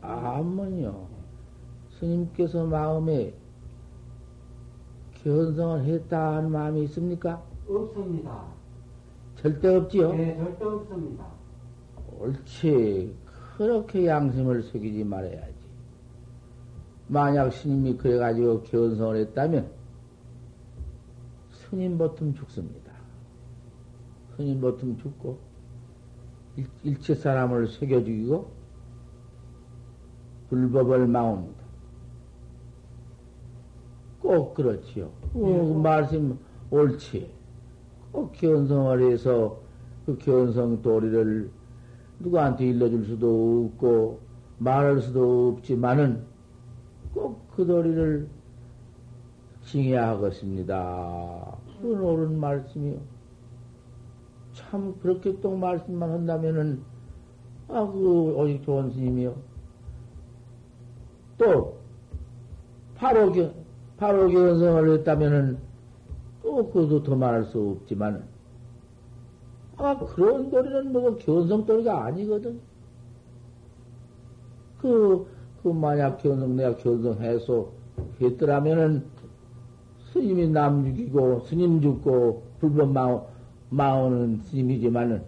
아무요. 0.00 1.06
스님께서 2.04 2.66
마음에 2.66 3.32
견성을 5.22 5.84
했다 5.84 6.42
는 6.42 6.50
마음이 6.50 6.84
있습니까? 6.84 7.42
없습니다. 7.66 8.44
절대 9.36 9.74
없지요? 9.74 10.12
네, 10.12 10.36
절대 10.36 10.64
없습니다. 10.64 11.26
옳지. 12.18 13.16
그렇게 13.56 14.06
양심을 14.06 14.64
새기지 14.64 15.02
말아야지. 15.04 15.54
만약 17.08 17.50
스님이 17.50 17.96
그래가지고 17.96 18.62
견성을 18.64 19.16
했다면, 19.16 19.70
스님 21.52 21.96
버튼 21.96 22.34
죽습니다. 22.34 22.92
흔히 24.36 24.54
못하면 24.54 24.98
죽고, 24.98 25.38
일, 26.82 27.00
체 27.00 27.14
사람을 27.14 27.68
새겨 27.68 28.04
죽이고, 28.04 28.50
불법을 30.50 31.06
망합니다. 31.06 31.63
꼭 34.24 34.54
그렇지요. 34.54 35.04
어, 35.04 35.10
그 35.34 35.80
말씀 35.82 36.38
옳지. 36.70 37.30
꼭 38.10 38.32
견성을 38.32 39.12
해서 39.12 39.58
그 40.06 40.16
견성 40.16 40.80
도리를 40.80 41.50
누구한테 42.20 42.68
일러줄 42.68 43.04
수도 43.04 43.68
없고, 43.74 44.20
말할 44.58 45.00
수도 45.02 45.48
없지만은 45.58 46.24
꼭 47.12 47.44
그 47.54 47.64
도리를 47.66 48.28
징해야 49.62 50.08
하겠습니다. 50.08 51.56
그건 51.80 52.00
옳은 52.00 52.40
말씀이요. 52.40 52.96
참 54.54 54.94
그렇게 55.00 55.38
또 55.40 55.54
말씀만 55.56 56.10
한다면은 56.10 56.82
아 57.68 57.86
그 57.86 58.34
오직 58.36 58.62
좋은 58.64 58.90
스님이요. 58.90 59.36
또 61.38 61.76
바로 62.96 63.30
겨, 63.32 63.50
바로 63.96 64.28
견성을 64.28 64.98
했다면은 64.98 65.58
또 66.42 66.70
그것도 66.70 67.02
더 67.02 67.16
말할 67.16 67.44
수 67.44 67.76
없지만 67.80 68.24
아 69.76 69.98
그런 69.98 70.50
도리는 70.50 70.92
뭐 70.92 71.16
견성 71.16 71.66
도리가 71.66 72.04
아니거든. 72.04 72.60
그, 74.80 75.26
그 75.62 75.68
만약 75.68 76.18
견성 76.18 76.56
내가 76.56 76.76
견성해서 76.76 77.70
했더라면은 78.20 79.04
스님이 80.12 80.48
남 80.48 80.84
죽이고 80.84 81.40
스님 81.40 81.80
죽고 81.80 82.42
불법 82.60 82.92
망 82.92 83.24
마오는 83.70 84.40
스님이지만은 84.42 85.24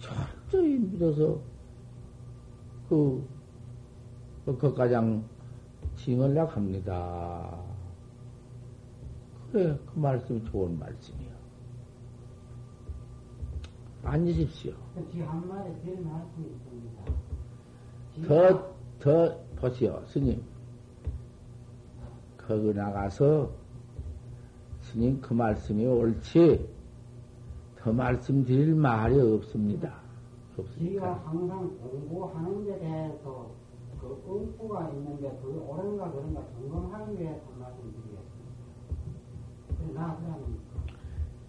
철저히 0.00 0.78
믿어서 0.78 1.38
그, 2.88 3.24
그 4.44 4.74
가장 4.74 5.22
징을라 6.04 6.46
합니다. 6.46 7.60
그래, 9.52 9.78
그 9.86 9.98
말씀이 9.98 10.42
좋은 10.44 10.76
말씀이요. 10.78 11.30
앉으십시오. 14.02 14.72
있습니다. 16.40 17.04
더, 18.26 18.74
더 18.98 19.38
보시오, 19.56 20.02
스님. 20.06 20.42
거기 22.36 22.74
나가서 22.74 23.50
스님 24.80 25.20
그 25.20 25.34
말씀이 25.34 25.86
옳지 25.86 26.68
더 27.76 27.92
말씀드릴 27.92 28.74
말이 28.74 29.20
없습니다. 29.20 30.00
없습니다. 30.58 31.14
항상 31.24 31.78
공부하는 31.78 32.66
데 32.66 32.78
대해서 32.80 33.61
그 34.02 34.22
음부가 34.28 34.90
있는데 34.90 35.38
그게 35.42 35.58
옳은가 35.58 36.10
그런가 36.10 36.42
점검하는 36.52 37.16
게 37.16 37.40
말씀드리겠습니다. 37.58 38.22
나 39.94 40.16
그러면 40.16 40.58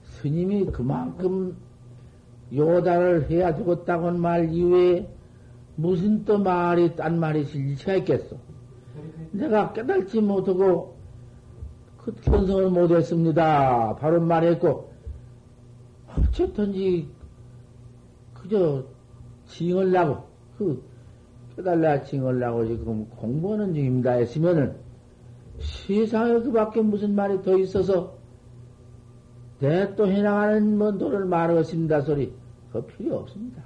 스님이 0.04 0.66
그만큼 0.68 1.58
요단을 2.54 3.30
해야 3.30 3.56
되겠다고는 3.56 4.20
말 4.20 4.54
이외에 4.54 5.10
무슨 5.76 6.24
또 6.24 6.38
말이 6.38 6.96
딴 6.96 7.20
말이 7.20 7.46
실리가 7.46 7.96
있겠어. 7.96 8.38
내가 9.32 9.74
깨달지 9.74 10.22
못하고 10.22 10.94
그 12.04 12.14
견성을 12.22 12.70
못했습니다. 12.70 13.96
바로 13.96 14.20
말했고, 14.22 14.92
어쨌든지, 16.18 17.10
그저 18.34 18.84
징을라고, 19.48 20.24
그, 20.58 20.84
깨달라 21.56 22.04
징을라고 22.04 22.66
지금 22.68 23.08
공부하는 23.10 23.74
중입니다. 23.74 24.12
했으면은, 24.12 24.76
세상에 25.60 26.40
그 26.42 26.52
밖에 26.52 26.82
무슨 26.82 27.16
말이 27.16 27.42
더 27.42 27.58
있어서, 27.58 28.18
내또 29.60 30.08
해나가는 30.08 30.78
뭔 30.78 30.98
돈을 30.98 31.26
말하겠습니다. 31.26 32.02
소리, 32.02 32.34
그 32.72 32.86
필요 32.86 33.18
없습니다. 33.18 33.64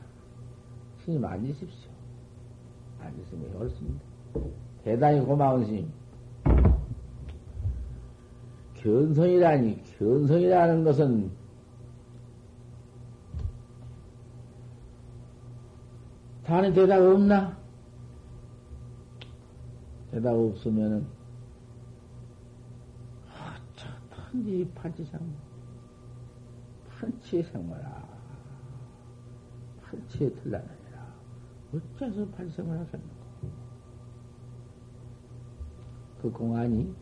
스님 0.99 1.23
앉으십시오. 1.23 1.89
앉으시면 2.99 3.55
옳습니다. 3.55 3.99
대단히 4.83 5.21
고마운 5.21 5.65
스님. 5.65 5.89
견성이라니, 8.75 9.81
견성이라는 9.97 10.83
것은 10.83 11.31
다른 16.45 16.73
대답 16.73 17.01
없나? 17.01 17.56
대답 20.11 20.33
없으면은, 20.35 21.05
아, 23.27 23.57
저, 23.75 23.87
탄지 24.09 24.69
판치상, 24.75 25.19
판치생활아. 26.89 28.07
판치에 29.81 30.29
들라느니라. 30.29 31.13
어째서 31.73 32.27
판치생활 32.29 32.79
하겠는가? 32.79 33.15
그 36.21 36.31
공안이 36.31 36.93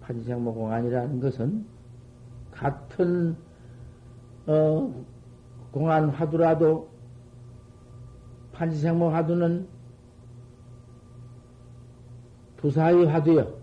판지생모 0.00 0.54
공안이라는 0.54 1.20
것은 1.20 1.66
같은 2.52 3.36
어, 4.46 5.04
공안 5.72 6.08
화두라도 6.08 6.88
판지생모 8.52 9.10
화두는 9.10 9.68
부사의 12.58 13.06
화두여 13.06 13.54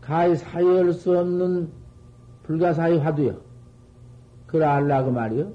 가의 0.00 0.36
사유할 0.36 0.92
수 0.92 1.18
없는 1.18 1.70
불가사의 2.44 2.98
화두여 2.98 3.40
그걸 4.46 4.62
알라고 4.64 5.10
말이여 5.10 5.52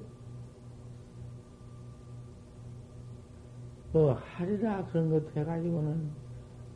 뭐 3.91 4.13
하리라 4.13 4.85
그런 4.85 5.09
것 5.09 5.35
해가지고는 5.35 6.09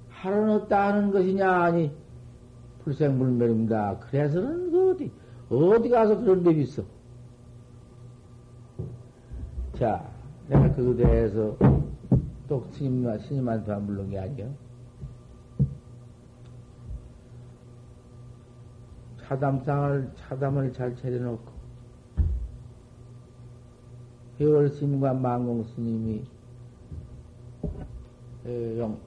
하루는 0.09 0.55
없다는 0.55 1.11
것이냐 1.11 1.49
아니 1.49 1.91
불생불멸입니다. 2.83 3.99
그래서는 3.99 4.71
그 4.71 4.91
어디 4.91 5.11
어디 5.49 5.89
가서 5.89 6.17
그런 6.17 6.43
법이 6.43 6.61
있어? 6.61 6.83
자 9.77 10.09
내가 10.47 10.71
그거 10.73 10.95
대해서 10.95 11.57
또 12.47 12.65
스님, 12.71 13.03
스님한테만 13.19 13.85
물는 13.85 14.09
게 14.09 14.19
아니야. 14.19 14.47
차담상을, 19.21 20.13
차담을 20.15 20.71
잘 20.71 20.95
차려놓고, 20.95 21.51
회월 24.39 24.69
스님과 24.69 25.13
망공 25.13 25.65
스님이, 25.65 26.25
영, 28.77 28.97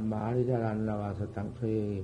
말이 0.00 0.46
잘 0.46 0.64
안 0.64 0.86
나와서 0.86 1.30
당초에, 1.32 2.02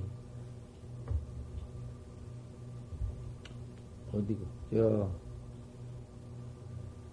어디고, 4.13 4.45
저, 4.71 5.09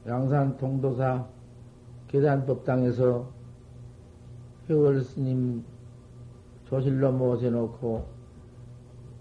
양산 0.07 0.57
통도사 0.59 1.27
계단법당에서 2.09 3.27
회월 4.69 5.03
스님 5.03 5.65
조실로 6.67 7.13
모셔놓고 7.13 8.07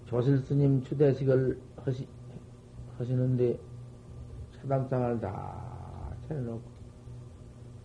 조실 0.05 0.39
스님 0.39 0.83
추대식을 0.83 1.59
하시, 1.77 2.07
하시는데 2.97 3.59
차담상을 4.55 5.21
다 5.21 6.15
차려놓고 6.27 6.73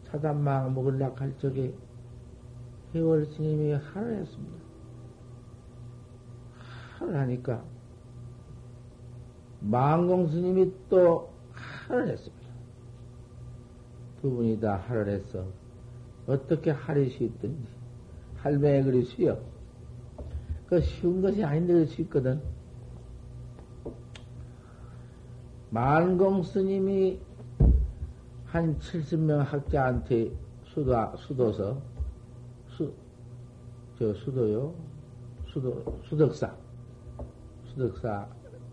차담망 0.05 0.75
먹으려고 0.75 1.17
할 1.17 1.37
적에 1.39 1.73
회월 2.95 3.27
스님이 3.27 3.73
하를 3.73 4.17
했습니다. 4.17 4.59
하를 6.99 7.17
하니까 7.21 7.63
망공 9.61 10.29
스님이 10.29 10.73
또 10.89 11.31
하를 11.89 12.09
했습니다. 12.09 12.38
두 14.21 14.31
분이 14.31 14.61
다 14.61 14.77
하를 14.77 15.09
했어. 15.09 15.45
어떻게 16.27 16.71
할이 16.71 17.11
쉽든지. 17.11 17.69
할매에 18.37 18.83
그리 18.83 19.05
쉬어. 19.05 19.39
그 20.66 20.81
쉬운 20.81 21.23
것이 21.23 21.43
아닌데 21.43 21.87
쉽거든. 21.87 22.41
만공 25.71 26.43
스님이 26.43 27.21
한 28.47 28.79
70명 28.79 29.39
학자한테 29.39 30.33
수도, 30.64 30.95
수도서, 31.16 31.81
수, 32.71 32.93
저 33.99 34.14
수도요? 34.14 34.75
수도, 35.47 36.01
수덕사. 36.09 36.55
수덕사 37.66 38.27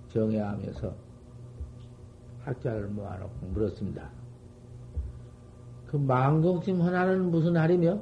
정회하면서 0.10 0.94
학자를 2.44 2.88
모아놓고 2.88 3.48
물었습니다. 3.48 4.25
그 5.96 5.98
망공심 5.98 6.82
하나는 6.82 7.32
무슨 7.32 7.56
할이며? 7.56 8.02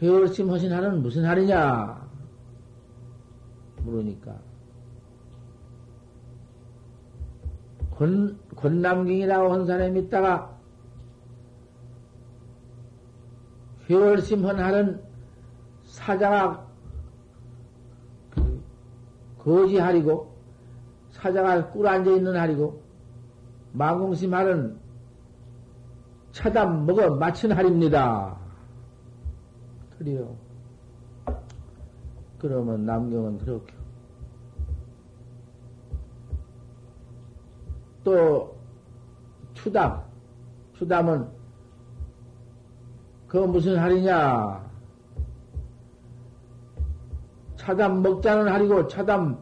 회월심 0.00 0.48
하신 0.52 0.72
하나는 0.72 1.02
무슨 1.02 1.24
할이냐? 1.24 2.08
물으니까. 3.82 4.36
권, 7.90 8.38
권남경이라고 8.54 9.52
한 9.52 9.66
사람이 9.66 9.98
있다가 10.02 10.56
회월심 13.90 14.46
한 14.46 14.60
할은 14.60 15.02
사자가 15.82 16.68
거지 19.38 19.78
할이고 19.78 20.32
사자가 21.10 21.72
꿀 21.72 21.88
앉아 21.88 22.12
있는 22.12 22.36
할이고 22.36 22.80
망공심 23.72 24.32
할은 24.32 24.83
차담 26.34 26.84
먹어 26.84 27.14
마친 27.14 27.52
할입니다. 27.52 28.36
그래요. 29.96 30.36
그러면 32.38 32.84
남경은 32.84 33.38
그렇게. 33.38 33.72
또, 38.02 38.56
추담. 39.54 40.02
추담은, 40.72 41.28
그 43.28 43.36
무슨 43.38 43.78
할이냐? 43.78 44.68
차담 47.54 48.02
먹자는 48.02 48.52
할이고, 48.52 48.88
차담 48.88 49.38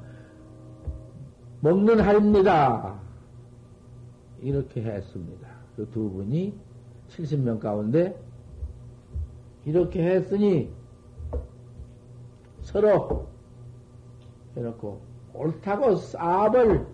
먹는 1.60 2.00
할입니다. 2.00 3.00
이렇게 4.42 4.82
했습니다. 4.82 5.48
그 5.74 5.90
두 5.90 6.10
분이 6.10 6.71
70명 7.16 7.60
가운데 7.60 8.18
이렇게 9.64 10.02
했으니 10.02 10.70
서로 12.62 13.26
해놓고 14.56 15.00
옳다고 15.34 15.96
쌈을 15.96 16.86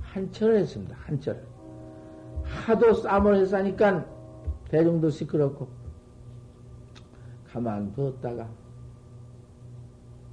한철을 0.00 0.58
했습니다. 0.58 0.96
한철을. 1.00 1.42
하도 2.44 2.94
쌈을 2.94 3.36
했으니까 3.36 4.04
대중도 4.68 5.10
시끄럽고 5.10 5.68
가만두었다가 7.52 8.48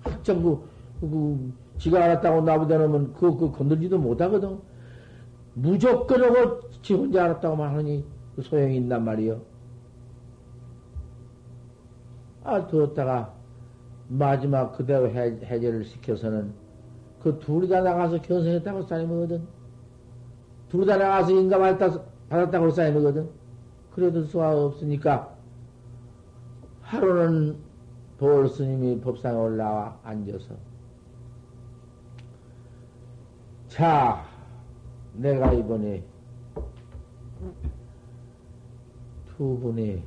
학정부 0.01 0.63
그, 0.99 1.53
지가 1.77 2.03
알았다고 2.03 2.41
나보다 2.41 2.77
놓으면 2.77 3.13
그거, 3.13 3.31
그거 3.35 3.51
건들지도 3.51 3.97
못하거든. 3.97 4.59
무조건 5.53 6.23
하고 6.23 6.61
지 6.81 6.93
혼자 6.93 7.25
알았다고만 7.25 7.75
하니 7.75 8.05
그 8.39 8.43
소용이 8.43 8.77
있단 8.77 9.03
말이요. 9.03 9.41
아, 12.45 12.67
두었다가 12.67 13.33
마지막 14.07 14.71
그대로 14.71 15.09
해, 15.09 15.37
해제를 15.43 15.83
시켜서는 15.83 16.53
그 17.21 17.37
둘이 17.39 17.67
다 17.67 17.81
나가서 17.81 18.21
견성했다고 18.21 18.83
쌓이거든. 18.83 19.45
둘이 20.69 20.85
다 20.85 20.95
나가서 20.95 21.33
인감받았다, 21.33 22.01
받았다고 22.29 22.69
쌓이거든. 22.69 23.29
그래도 23.91 24.23
수가 24.23 24.57
없으니까 24.57 25.35
하루는 26.79 27.57
도울 28.17 28.47
스님이 28.47 29.01
법상에 29.01 29.35
올라와 29.35 29.99
앉아서 30.05 30.55
자, 33.67 34.23
내가 35.13 35.51
이번에 35.51 36.05
두 39.39 39.57
분의 39.57 40.03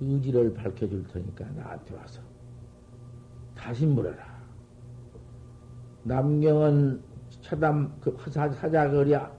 의지를 0.00 0.52
밝혀줄 0.54 1.06
테니까 1.08 1.44
나한테 1.50 1.94
와서 1.94 2.22
다시 3.54 3.84
물어라. 3.84 4.24
남경은 6.04 7.02
차담, 7.42 7.94
그 8.00 8.16
사자거리야, 8.30 9.30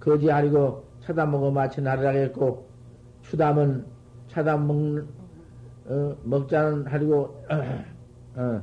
거지 0.00 0.32
아니고 0.32 0.84
차담 0.98 1.30
먹어 1.30 1.52
마치 1.52 1.80
나르라겠고, 1.80 2.68
추담은 3.22 3.86
차담 4.26 4.66
먹는, 4.66 5.06
어, 5.86 6.16
먹자는 6.24 6.88
하리고, 6.88 7.40
어, 8.34 8.60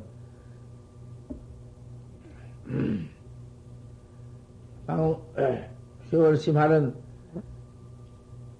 방, 4.85 5.21
세월심하는 6.09 7.08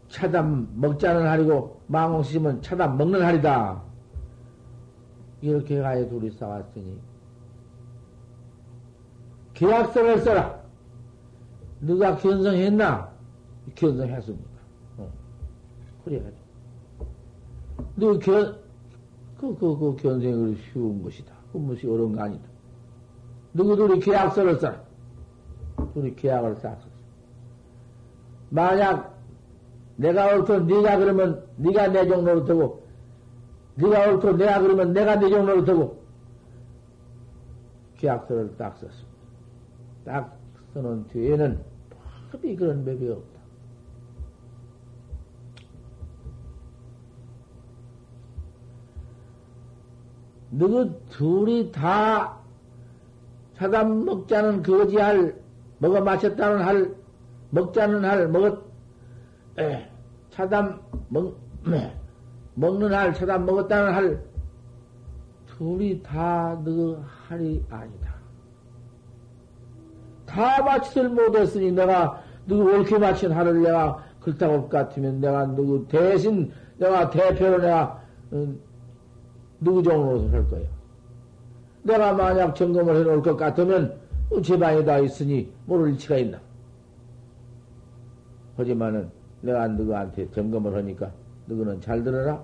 차담 0.10 0.68
먹자는 0.76 1.28
할이고 1.28 1.82
망홍심은 1.88 2.62
차담 2.62 2.98
먹는 2.98 3.22
할이다. 3.22 3.82
이렇게 5.42 5.80
가해 5.80 6.08
둘이 6.10 6.32
싸웠으니 6.32 7.00
계약서를 9.54 10.20
써라. 10.20 10.60
누가 11.82 12.16
견성했나? 12.18 13.10
견성했습니다. 13.76 14.50
어. 14.98 15.10
그래가지고. 16.04 16.44
너 17.96 18.20
견, 18.20 18.58
그, 19.38 19.56
그, 19.56 19.78
그 19.78 19.96
견성이 19.98 20.56
쉬운 20.56 21.02
것이다. 21.04 21.34
그 21.52 21.58
무엇이 21.58 21.88
어려운 21.88 22.16
거 22.16 22.24
아니다. 22.24 22.48
누구들이 23.54 24.00
계약서를 24.00 24.60
써라. 24.60 24.82
둘이 25.94 26.16
계약을 26.16 26.56
쌌었어. 26.56 26.88
만약 28.50 29.19
내가 30.00 30.34
옳고 30.34 30.62
네가 30.62 30.98
그러면 30.98 31.44
네가 31.58 31.90
내 31.90 32.08
종로를 32.08 32.46
되고 32.46 32.82
네가 33.76 34.12
옳고 34.12 34.38
내가 34.38 34.62
그러면 34.62 34.94
내가 34.94 35.20
네 35.20 35.30
종로를 35.30 35.66
되고 35.66 36.02
계약서를 37.98 38.56
딱 38.58 38.78
썼습니다. 38.78 39.10
딱 40.06 40.38
써놓은 40.74 41.06
뒤에는 41.08 41.62
법이 42.32 42.56
그런 42.56 42.86
법이 42.86 43.10
없다. 43.10 43.40
너희 50.52 50.92
둘이 51.10 51.72
다 51.74 52.40
사담 53.56 54.06
먹자는 54.06 54.64
거지할 54.64 55.36
먹어 55.80 56.00
마셨다는 56.02 56.62
할 56.62 56.96
먹자는 57.50 58.06
할 58.06 58.30
먹었 58.30 58.69
에, 59.60 59.90
차담, 60.30 60.82
먹, 61.10 61.38
먹는 62.56 62.94
할, 62.94 63.14
차담 63.14 63.46
먹었다는 63.46 63.94
할, 63.94 64.24
둘이 65.48 66.02
다너 66.02 67.04
할이 67.28 67.64
아니다. 67.70 68.16
다 70.26 70.64
마치들 70.64 71.10
못했으니 71.10 71.72
내가 71.72 72.24
누구 72.46 72.72
옳게 72.72 72.98
마친 72.98 73.32
할을 73.32 73.62
내가 73.64 74.04
그렇다고 74.22 74.70
같으면 74.70 75.20
내가 75.20 75.46
누구 75.48 75.88
대신 75.88 76.52
내가 76.78 77.10
대표로 77.10 77.58
내가 77.62 78.02
어, 78.32 78.54
누구 79.60 79.84
종으로 79.84 80.30
할 80.30 80.48
거야. 80.50 80.66
내가 81.84 82.14
만약 82.14 82.56
점검을 82.56 82.96
해놓을 82.98 83.22
것 83.22 83.36
같으면 83.36 84.00
제 84.44 84.58
방에 84.58 84.84
다 84.86 85.00
있으니 85.00 85.52
모를 85.66 85.92
일치가 85.92 86.18
있나. 86.18 86.40
하지만은 88.56 89.10
내가 89.42 89.68
누구한테 89.68 90.30
점검을 90.32 90.76
하니까 90.76 91.12
누구는 91.48 91.82
잘 91.82 92.04
들어라. 92.04 92.44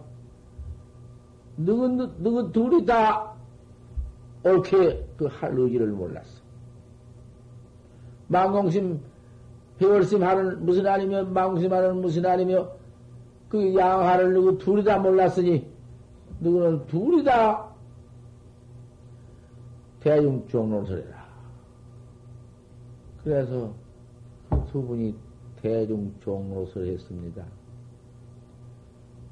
누구, 1.57 1.87
누구 2.17 2.51
둘이 2.51 2.85
다 2.85 3.33
옳게 4.43 5.07
그 5.17 5.27
할 5.27 5.57
의지를 5.57 5.87
몰랐어. 5.87 6.41
망공심, 8.27 8.99
회월심 9.79 10.23
하는 10.23 10.65
무슨 10.65 10.87
아니며, 10.87 11.23
망공심 11.25 11.71
하는 11.71 12.01
무슨 12.01 12.25
아니며, 12.25 12.69
그 13.49 13.75
양하를 13.75 14.33
누구 14.33 14.57
둘이 14.57 14.83
다 14.83 14.97
몰랐으니, 14.97 15.67
누구는 16.39 16.87
둘이 16.87 17.23
다 17.23 17.69
대중종 19.99 20.69
노설이라. 20.69 21.25
그래서 23.23 23.73
그두 24.49 24.83
분이 24.83 25.15
대중종 25.61 26.53
노설을 26.53 26.93
했습니다. 26.93 27.43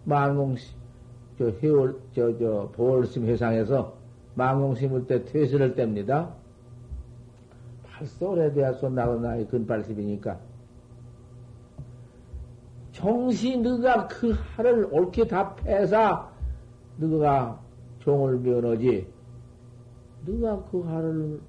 망공심, 0.06 0.78
저 1.38 1.50
회월, 1.50 2.00
저, 2.14 2.38
저, 2.38 2.70
보월심 2.74 3.26
회상에서 3.26 3.96
망공심을 4.36 5.08
때 5.08 5.24
퇴실을 5.26 5.76
뗍니다. 5.76 6.34
벌써 7.84 8.30
오래돼서 8.30 8.90
나고 8.90 9.20
나이 9.20 9.48
근팔십이니까. 9.48 10.40
정시 12.92 13.58
너가 13.58 14.08
그 14.08 14.32
하를 14.32 14.88
옳게 14.92 15.28
답해서 15.28 16.30
너가 16.98 17.60
종을 18.00 18.40
면하지. 18.40 19.08
너가 20.26 20.64
그 20.70 20.82
하를 20.82 21.42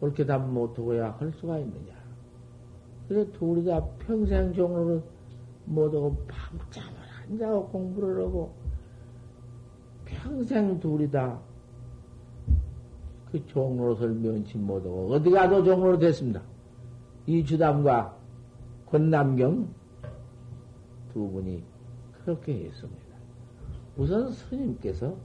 옳게 0.00 0.26
답 0.26 0.46
못하고야 0.50 1.12
할 1.18 1.32
수가 1.32 1.58
있느냐. 1.58 2.03
그래, 3.08 3.30
둘이 3.32 3.64
다 3.64 3.84
평생 3.98 4.52
종으로 4.52 5.02
못하고 5.64 6.16
밤잠을 6.26 6.98
안 7.22 7.38
자고 7.38 7.68
공부를 7.68 8.24
하고 8.24 8.54
평생 10.04 10.78
둘이 10.80 11.10
다 11.10 11.54
그 13.34 13.44
종로를 13.46 14.14
면치 14.14 14.56
못하고 14.56 15.12
어디 15.12 15.28
가도 15.28 15.64
종로로 15.64 15.98
됐습니다. 15.98 16.40
이주담과 17.26 18.16
권남경 18.86 19.74
두 21.12 21.28
분이 21.30 21.64
그렇게 22.12 22.66
했습니다. 22.66 23.02
우선 23.96 24.30
스님께서 24.30 25.16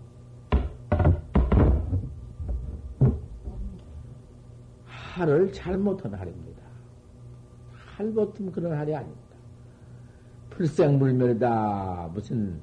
할을 4.86 5.54
잘못한 5.54 6.16
할입니다. 6.16 6.59
할못은 8.00 8.52
그런 8.54 8.74
할이 8.74 8.96
아닙니다. 8.96 9.20
불생불멸이다. 10.52 12.12
무슨 12.14 12.62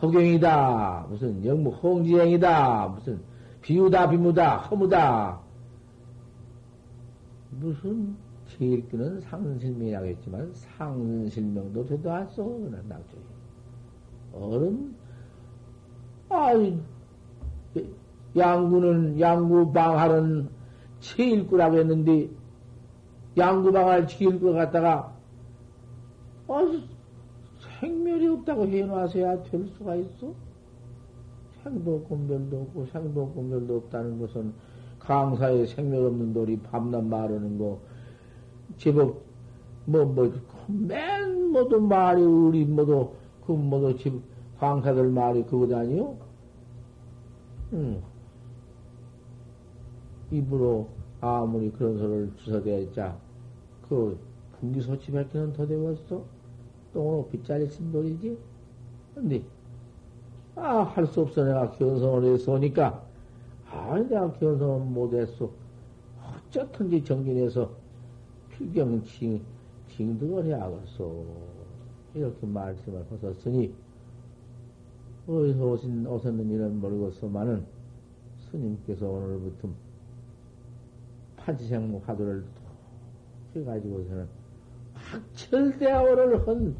허경이다. 0.00 1.06
무슨 1.08 1.44
영무 1.44 1.70
홍지행이다. 1.70 2.88
무슨 2.88 3.20
비우다 3.62 4.10
비무다 4.10 4.58
허무다. 4.58 5.40
무슨 7.50 8.14
제일기는 8.46 9.20
상신명이라고 9.22 10.06
했지만 10.06 10.52
상신명도 10.52 11.86
되도 11.86 12.12
않소. 12.12 12.44
그는 12.44 12.82
낙쪽이. 12.88 13.22
어른 14.34 14.94
아이 16.28 16.78
양구는 18.36 19.18
양구 19.18 19.72
방할은 19.72 20.50
제일구라고 21.00 21.78
했는데 21.78 22.28
양구방할 23.38 24.06
제일구 24.08 24.52
갖다가 24.52 25.14
아, 26.48 26.62
생멸이 27.80 28.26
없다고 28.28 28.66
해놔서야 28.66 29.44
될 29.44 29.66
수가 29.76 29.94
있어? 29.96 30.34
생도 31.62 31.96
없고 31.96 32.16
멸도 32.16 32.60
없고 32.62 32.86
생도 32.86 33.22
없고 33.22 33.42
멸도 33.42 33.76
없다는 33.76 34.18
것은 34.18 34.52
강사에 34.98 35.66
생명 35.66 36.06
없는 36.06 36.32
돌이 36.32 36.58
밤낮 36.60 37.04
말하는 37.04 37.58
거 37.58 37.78
제법 38.76 39.22
뭐 39.86 40.04
뭐 40.04 40.32
맨 40.68 41.50
모두 41.50 41.80
말이 41.80 42.22
우리 42.22 42.64
모두 42.64 43.12
그 43.46 43.52
모두 43.52 43.96
집 43.96 44.20
강사들 44.58 45.08
말이 45.08 45.42
그것 45.44 45.72
아니요? 45.72 46.16
응. 47.72 48.02
입으로 50.30 50.88
아무리 51.20 51.70
그런 51.70 51.96
소리를 51.98 52.32
주워대자 52.36 53.16
그 53.88 54.18
분기소치밖에는 54.60 55.52
더 55.52 55.66
되었어? 55.66 56.24
똥으로 56.92 57.28
빗자리 57.30 57.68
친 57.70 57.90
돌이지? 57.92 58.36
근데 59.14 59.42
아, 60.56 60.82
할 60.82 61.06
수 61.06 61.20
없어. 61.20 61.44
내가 61.44 61.70
견성을 61.70 62.24
해서 62.24 62.52
오니까, 62.52 63.00
아, 63.70 63.96
내가 63.96 64.32
견성을 64.32 64.86
못했어. 64.86 65.48
어쩌든지 66.50 67.04
정진해서 67.04 67.70
필경 68.50 69.04
징, 69.04 69.40
징득을 69.88 70.46
해야겠어. 70.46 71.24
이렇게 72.14 72.44
말씀을 72.44 73.06
하셨으니, 73.08 73.72
어디서 75.28 75.64
오신, 75.64 76.06
오셨는지는 76.06 76.80
모르겠소만은, 76.80 77.64
스님께서 78.50 79.06
오늘부터 79.08 79.68
판치생무 81.36 82.02
화두를 82.04 82.44
해가지고서는 83.60 84.26
확철대오를 84.94 86.46
한 86.46 86.76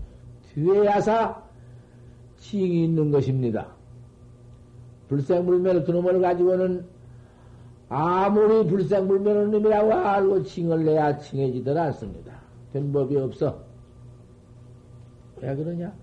뒤에야사 0.54 1.42
징이 2.38 2.84
있는 2.84 3.10
것입니다. 3.10 3.68
불생불멸 5.08 5.84
그놈을 5.84 6.20
가지고는 6.20 6.86
아무리 7.88 8.66
불생불멸은 8.68 9.50
놈이라고 9.50 9.92
알고 9.92 10.42
징을 10.42 10.84
내야 10.84 11.18
징해지들 11.18 11.76
않습니다. 11.78 12.38
된 12.72 12.92
법이 12.92 13.16
없어. 13.16 13.64
왜 15.40 15.54
그러냐? 15.56 15.94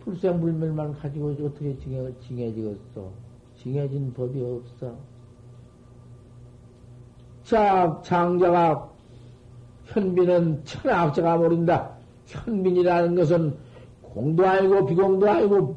불생불멸만 0.00 0.92
가지고 0.92 1.32
어떻게 1.32 1.76
징해, 1.78 2.12
징해지겠어? 2.20 3.10
징해진 3.56 4.12
법이 4.14 4.40
없어. 4.40 4.96
자, 7.46 8.00
장자가, 8.04 8.90
현비는 9.84 10.64
천학자가 10.64 11.36
모른다. 11.36 11.92
현민이라는 12.26 13.14
것은 13.14 13.56
공도 14.02 14.44
아니고 14.44 14.86
비공도 14.86 15.30
아니고 15.30 15.76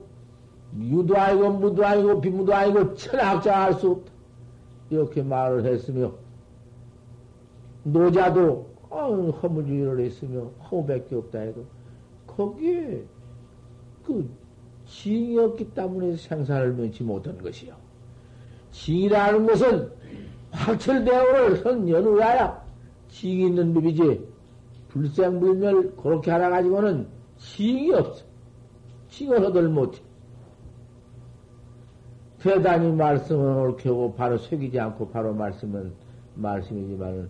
유도 0.80 1.16
아니고 1.16 1.52
무도 1.52 1.86
아니고 1.86 2.22
비무도 2.22 2.56
아니고 2.56 2.96
천학자 2.96 3.66
할수 3.66 3.92
없다. 3.92 4.12
이렇게 4.90 5.22
말을 5.22 5.64
했으며 5.64 6.12
노자도 7.84 8.68
어, 8.90 9.30
허무주의를 9.30 10.00
했으며 10.06 10.50
허무밖에 10.72 11.16
없다 11.16 11.40
해도 11.40 11.66
거기에 12.26 13.04
그 14.04 14.28
징이 14.88 15.38
없기 15.38 15.72
때문에 15.76 16.16
생사를 16.16 16.74
면치 16.74 17.04
못한 17.04 17.38
것이요. 17.38 17.76
징이라는 18.72 19.46
것은 19.46 20.00
확철대오를 20.52 21.58
선 21.58 21.88
연후야야 21.88 22.64
징이 23.10 23.48
있는 23.48 23.74
법이지 23.74 24.28
불생불멸 24.90 25.96
그렇게 25.96 26.32
하라 26.32 26.50
가지고는 26.50 27.08
징이 27.38 27.92
없어. 27.94 28.26
징을 29.10 29.46
하들 29.46 29.70
못해. 29.70 30.00
대단히 32.40 32.92
말씀을 32.92 33.68
옳게 33.68 33.90
하고 33.90 34.14
바로 34.14 34.38
속이지 34.38 34.80
않고 34.80 35.10
바로 35.10 35.34
말씀은 35.34 35.92
말씀이지만은 36.36 37.30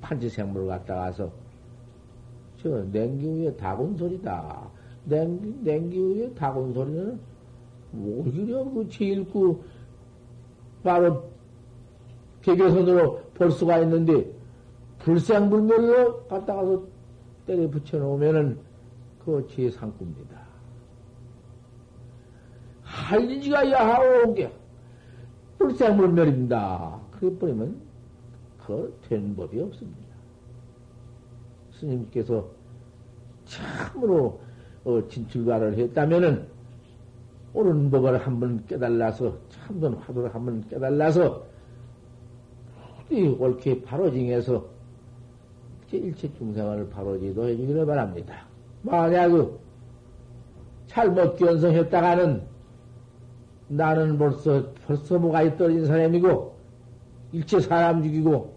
판치생물을 0.00 0.68
갖다 0.68 0.94
가서 0.94 1.30
저 2.62 2.84
냉기 2.92 3.26
위에 3.26 3.56
다군 3.56 3.96
소리다. 3.96 4.68
냉기, 5.04 5.54
냉기의 5.62 6.34
다곤 6.34 6.72
소리는 6.74 7.18
오히려 7.94 8.64
그 8.64 8.88
제일구 8.88 9.62
바로 10.82 11.30
개교선으로 12.46 13.22
볼 13.34 13.50
수가 13.50 13.80
있는데 13.80 14.30
불생불멸로 15.00 16.26
갖다 16.28 16.54
가서 16.54 16.84
때려 17.44 17.68
붙여놓으면은 17.68 18.58
그 19.24 19.44
제상구입니다. 19.50 20.46
할리지가 22.82 23.68
야하오 23.70 24.34
게 24.34 24.52
불생불멸입니다. 25.58 27.00
그래 27.18 27.36
버리면 27.36 27.80
그된 28.64 29.34
법이 29.34 29.60
없습니다. 29.62 30.06
스님께서 31.72 32.46
참으로 33.44 34.40
어, 34.84 35.02
진출가를 35.08 35.76
했다면은 35.78 36.46
옳은 37.54 37.90
법을 37.90 38.24
한번 38.24 38.64
깨달아서 38.66 39.36
참된 39.48 39.94
화두를 39.94 40.32
한번 40.32 40.64
깨달아서 40.68 41.55
옳게 43.10 43.82
바로 43.82 44.10
징해서 44.10 44.66
일체 45.92 46.32
중생을 46.34 46.90
바로 46.90 47.18
지도 47.18 47.46
해 47.46 47.56
주기를 47.56 47.86
바랍니다. 47.86 48.46
만약 48.82 49.28
그 49.28 49.58
잘못 50.86 51.36
견성했다가는 51.36 52.42
나는 53.68 54.18
벌써 54.18 54.72
벌써 54.86 55.18
뭐가 55.18 55.56
떨어진 55.56 55.86
사람이고 55.86 56.54
일체 57.32 57.60
사람 57.60 58.02
죽이고 58.02 58.54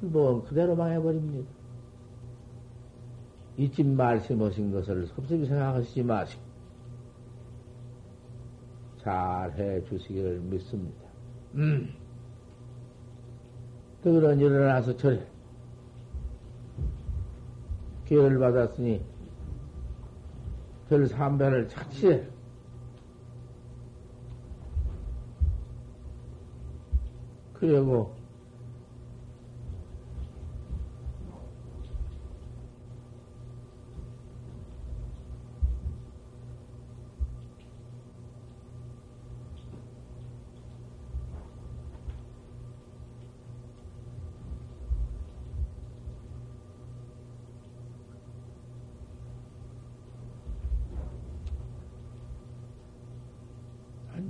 불법은 0.00 0.44
그대로 0.44 0.76
망해버립니다. 0.76 1.48
잊지 3.56 3.82
말씀하신 3.82 4.72
것을 4.72 5.06
섭섭히 5.06 5.46
생각하시지 5.46 6.02
마시고 6.02 6.42
잘 8.98 9.52
해 9.56 9.82
주시기를 9.84 10.40
믿습니다. 10.40 10.98
음. 11.54 12.05
그런 14.12 14.38
일어나서 14.38 14.96
저래. 14.96 15.20
기회를 18.06 18.38
받았으니 18.38 19.04
별 20.88 21.08
삼변을 21.08 21.68
착시해. 21.68 22.22
그리고 27.54 28.14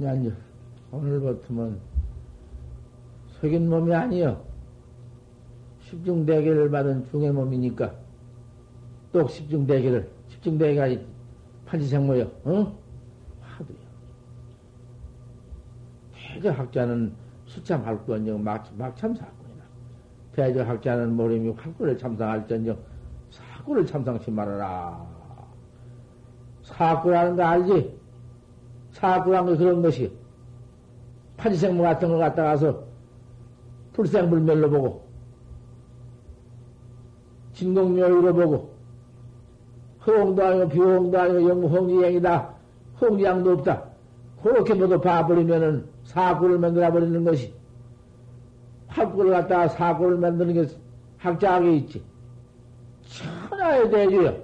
아니, 0.07 0.28
아니, 0.28 0.32
오늘부터는 0.92 1.78
속인 3.40 3.68
몸이 3.68 3.92
아니여. 3.92 4.44
십중대계를 5.80 6.70
받은 6.70 7.07
중의 7.11 7.32
몸이니까, 7.32 7.92
또 9.12 9.26
십중대계를, 9.26 10.09
십중대계가 10.28 11.02
판지생모여, 11.66 12.24
어? 12.44 12.78
하도요. 13.40 13.78
대저학자는 16.12 17.12
수참 17.46 17.84
할거언정 17.84 18.42
막참 18.42 19.14
사건이나. 19.14 19.64
대저학자는 20.32 21.14
모림이 21.14 21.50
활구를 21.50 21.98
참상할전정 21.98 22.78
사고를 23.30 23.86
참상치 23.86 24.30
말아라. 24.30 25.04
사고라는 26.62 27.36
거 27.36 27.42
알지? 27.42 28.05
사구한 28.97 29.44
거 29.44 29.57
그런 29.57 29.82
것이 29.82 30.11
판지생모 31.36 31.82
같은 31.82 32.09
걸 32.09 32.18
갖다 32.18 32.44
가서 32.44 32.82
불생불멸로 33.92 34.70
보고 34.70 35.05
진공묘유로 37.53 38.32
보고 38.32 38.74
허공도 40.07 40.44
아니고 40.44 40.68
비호공도 40.68 41.20
아니고 41.20 41.49
영무홍지행이다. 41.49 42.55
홍지양도 43.01 43.53
없다. 43.53 43.84
그렇게 44.42 44.72
모두 44.74 45.01
봐버리면은 45.01 45.86
사구를 46.05 46.59
만들어 46.59 46.90
버리는 46.90 47.24
것이 47.24 47.53
학구를 48.86 49.32
갖다가 49.32 49.68
사구를 49.68 50.16
만드는 50.18 50.55
게 50.55 50.66
학자학에 51.18 51.76
있지. 51.76 52.03
천하의 53.03 53.90
대주여 53.90 54.36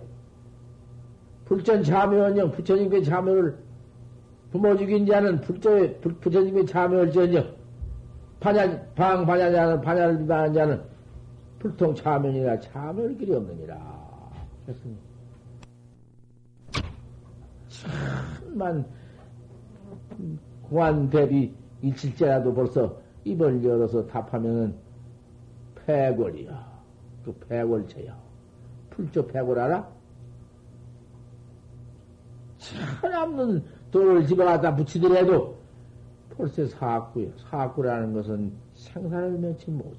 불전 1.47 1.85
자묘원영 1.85 2.53
부처님께 2.53 3.03
자묘를 3.03 3.57
부모 4.53 4.77
죽인 4.77 5.07
자는 5.07 5.41
불조에, 5.41 5.95
부처님의 5.97 6.67
참여할지언정, 6.67 7.57
반야, 8.39 8.85
방, 8.95 9.25
반야자는, 9.25 9.81
반야를 9.81 10.19
비방하는 10.19 10.53
자는 10.53 10.83
불통 11.59 11.95
참여이라 11.95 12.61
참여할 12.61 13.17
길이 13.17 13.35
없느니라. 13.35 14.31
그랬습니다. 14.67 15.03
천만, 17.69 18.85
공안 20.69 21.09
대비 21.09 21.55
일칠제라도 21.81 22.53
벌써 22.53 23.01
입을 23.25 23.65
열어서 23.65 24.07
답하면은 24.07 24.75
폐골이야. 25.87 26.73
그 27.25 27.33
폐골체야. 27.49 28.21
풀조 28.91 29.27
폐골 29.29 29.59
알아? 29.59 29.89
천없는 32.59 33.65
돌을 33.93 34.27
집어갖다 34.27 34.75
붙이더라도 34.75 35.57
벌써 36.37 36.67
사악구요. 36.67 37.29
사악구라는 37.51 38.15
것은 38.15 38.53
생사를 38.75 39.31
면치 39.33 39.71
못해. 39.71 39.97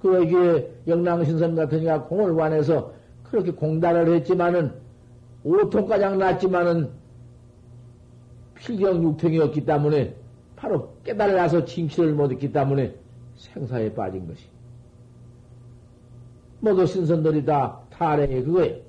그에게 0.00 0.70
영랑신선 0.86 1.54
같은 1.54 1.82
이가 1.82 2.04
공을 2.04 2.34
관해서 2.34 2.92
그렇게 3.22 3.52
공달을 3.52 4.14
했지만은 4.16 4.72
오통가장 5.44 6.18
났지만은 6.18 6.90
필경 8.54 9.02
육통이었기 9.02 9.64
때문에 9.64 10.16
바로 10.56 10.94
깨달아서 11.04 11.66
징치를 11.66 12.14
못했기 12.14 12.52
때문에 12.52 12.94
생사에 13.36 13.92
빠진 13.92 14.26
것이. 14.26 14.46
모두 16.60 16.86
신선들이 16.86 17.44
다 17.44 17.80
탈행해 17.90 18.42
그거예요. 18.42 18.80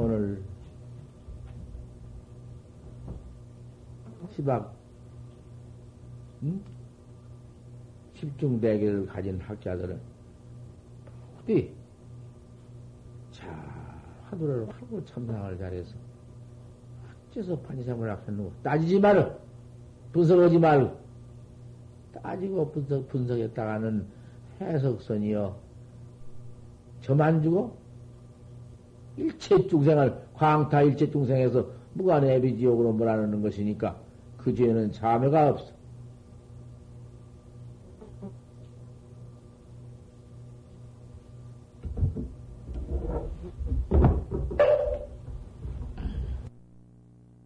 오늘 0.00 0.42
시박 4.30 4.74
음? 6.42 6.64
집중대결을 8.14 9.06
가진 9.06 9.38
학자들은 9.38 10.00
어디? 11.42 11.74
자 13.30 13.46
화두를 14.30 14.66
하고 14.70 15.04
참상을 15.04 15.58
잘해서 15.58 15.94
어째서 17.28 17.58
판지삼을 17.60 18.10
학했는고 18.10 18.54
따지지 18.62 18.98
말어 19.00 19.38
분석하지 20.12 20.58
말고 20.58 20.98
따지고 22.22 22.72
분석, 22.72 23.06
분석했다가는 23.08 24.06
해석선이여 24.62 25.58
저만 27.02 27.42
주고 27.42 27.76
일체 29.20 29.66
중생을 29.66 30.14
광타 30.34 30.82
일체 30.82 31.10
중생에서 31.10 31.66
무관의 31.92 32.40
비지옥으로 32.40 32.92
몰아넣는 32.92 33.42
것이니까 33.42 33.96
그 34.38 34.54
죄는 34.54 34.92
자매가 34.92 35.48
없어. 35.50 35.79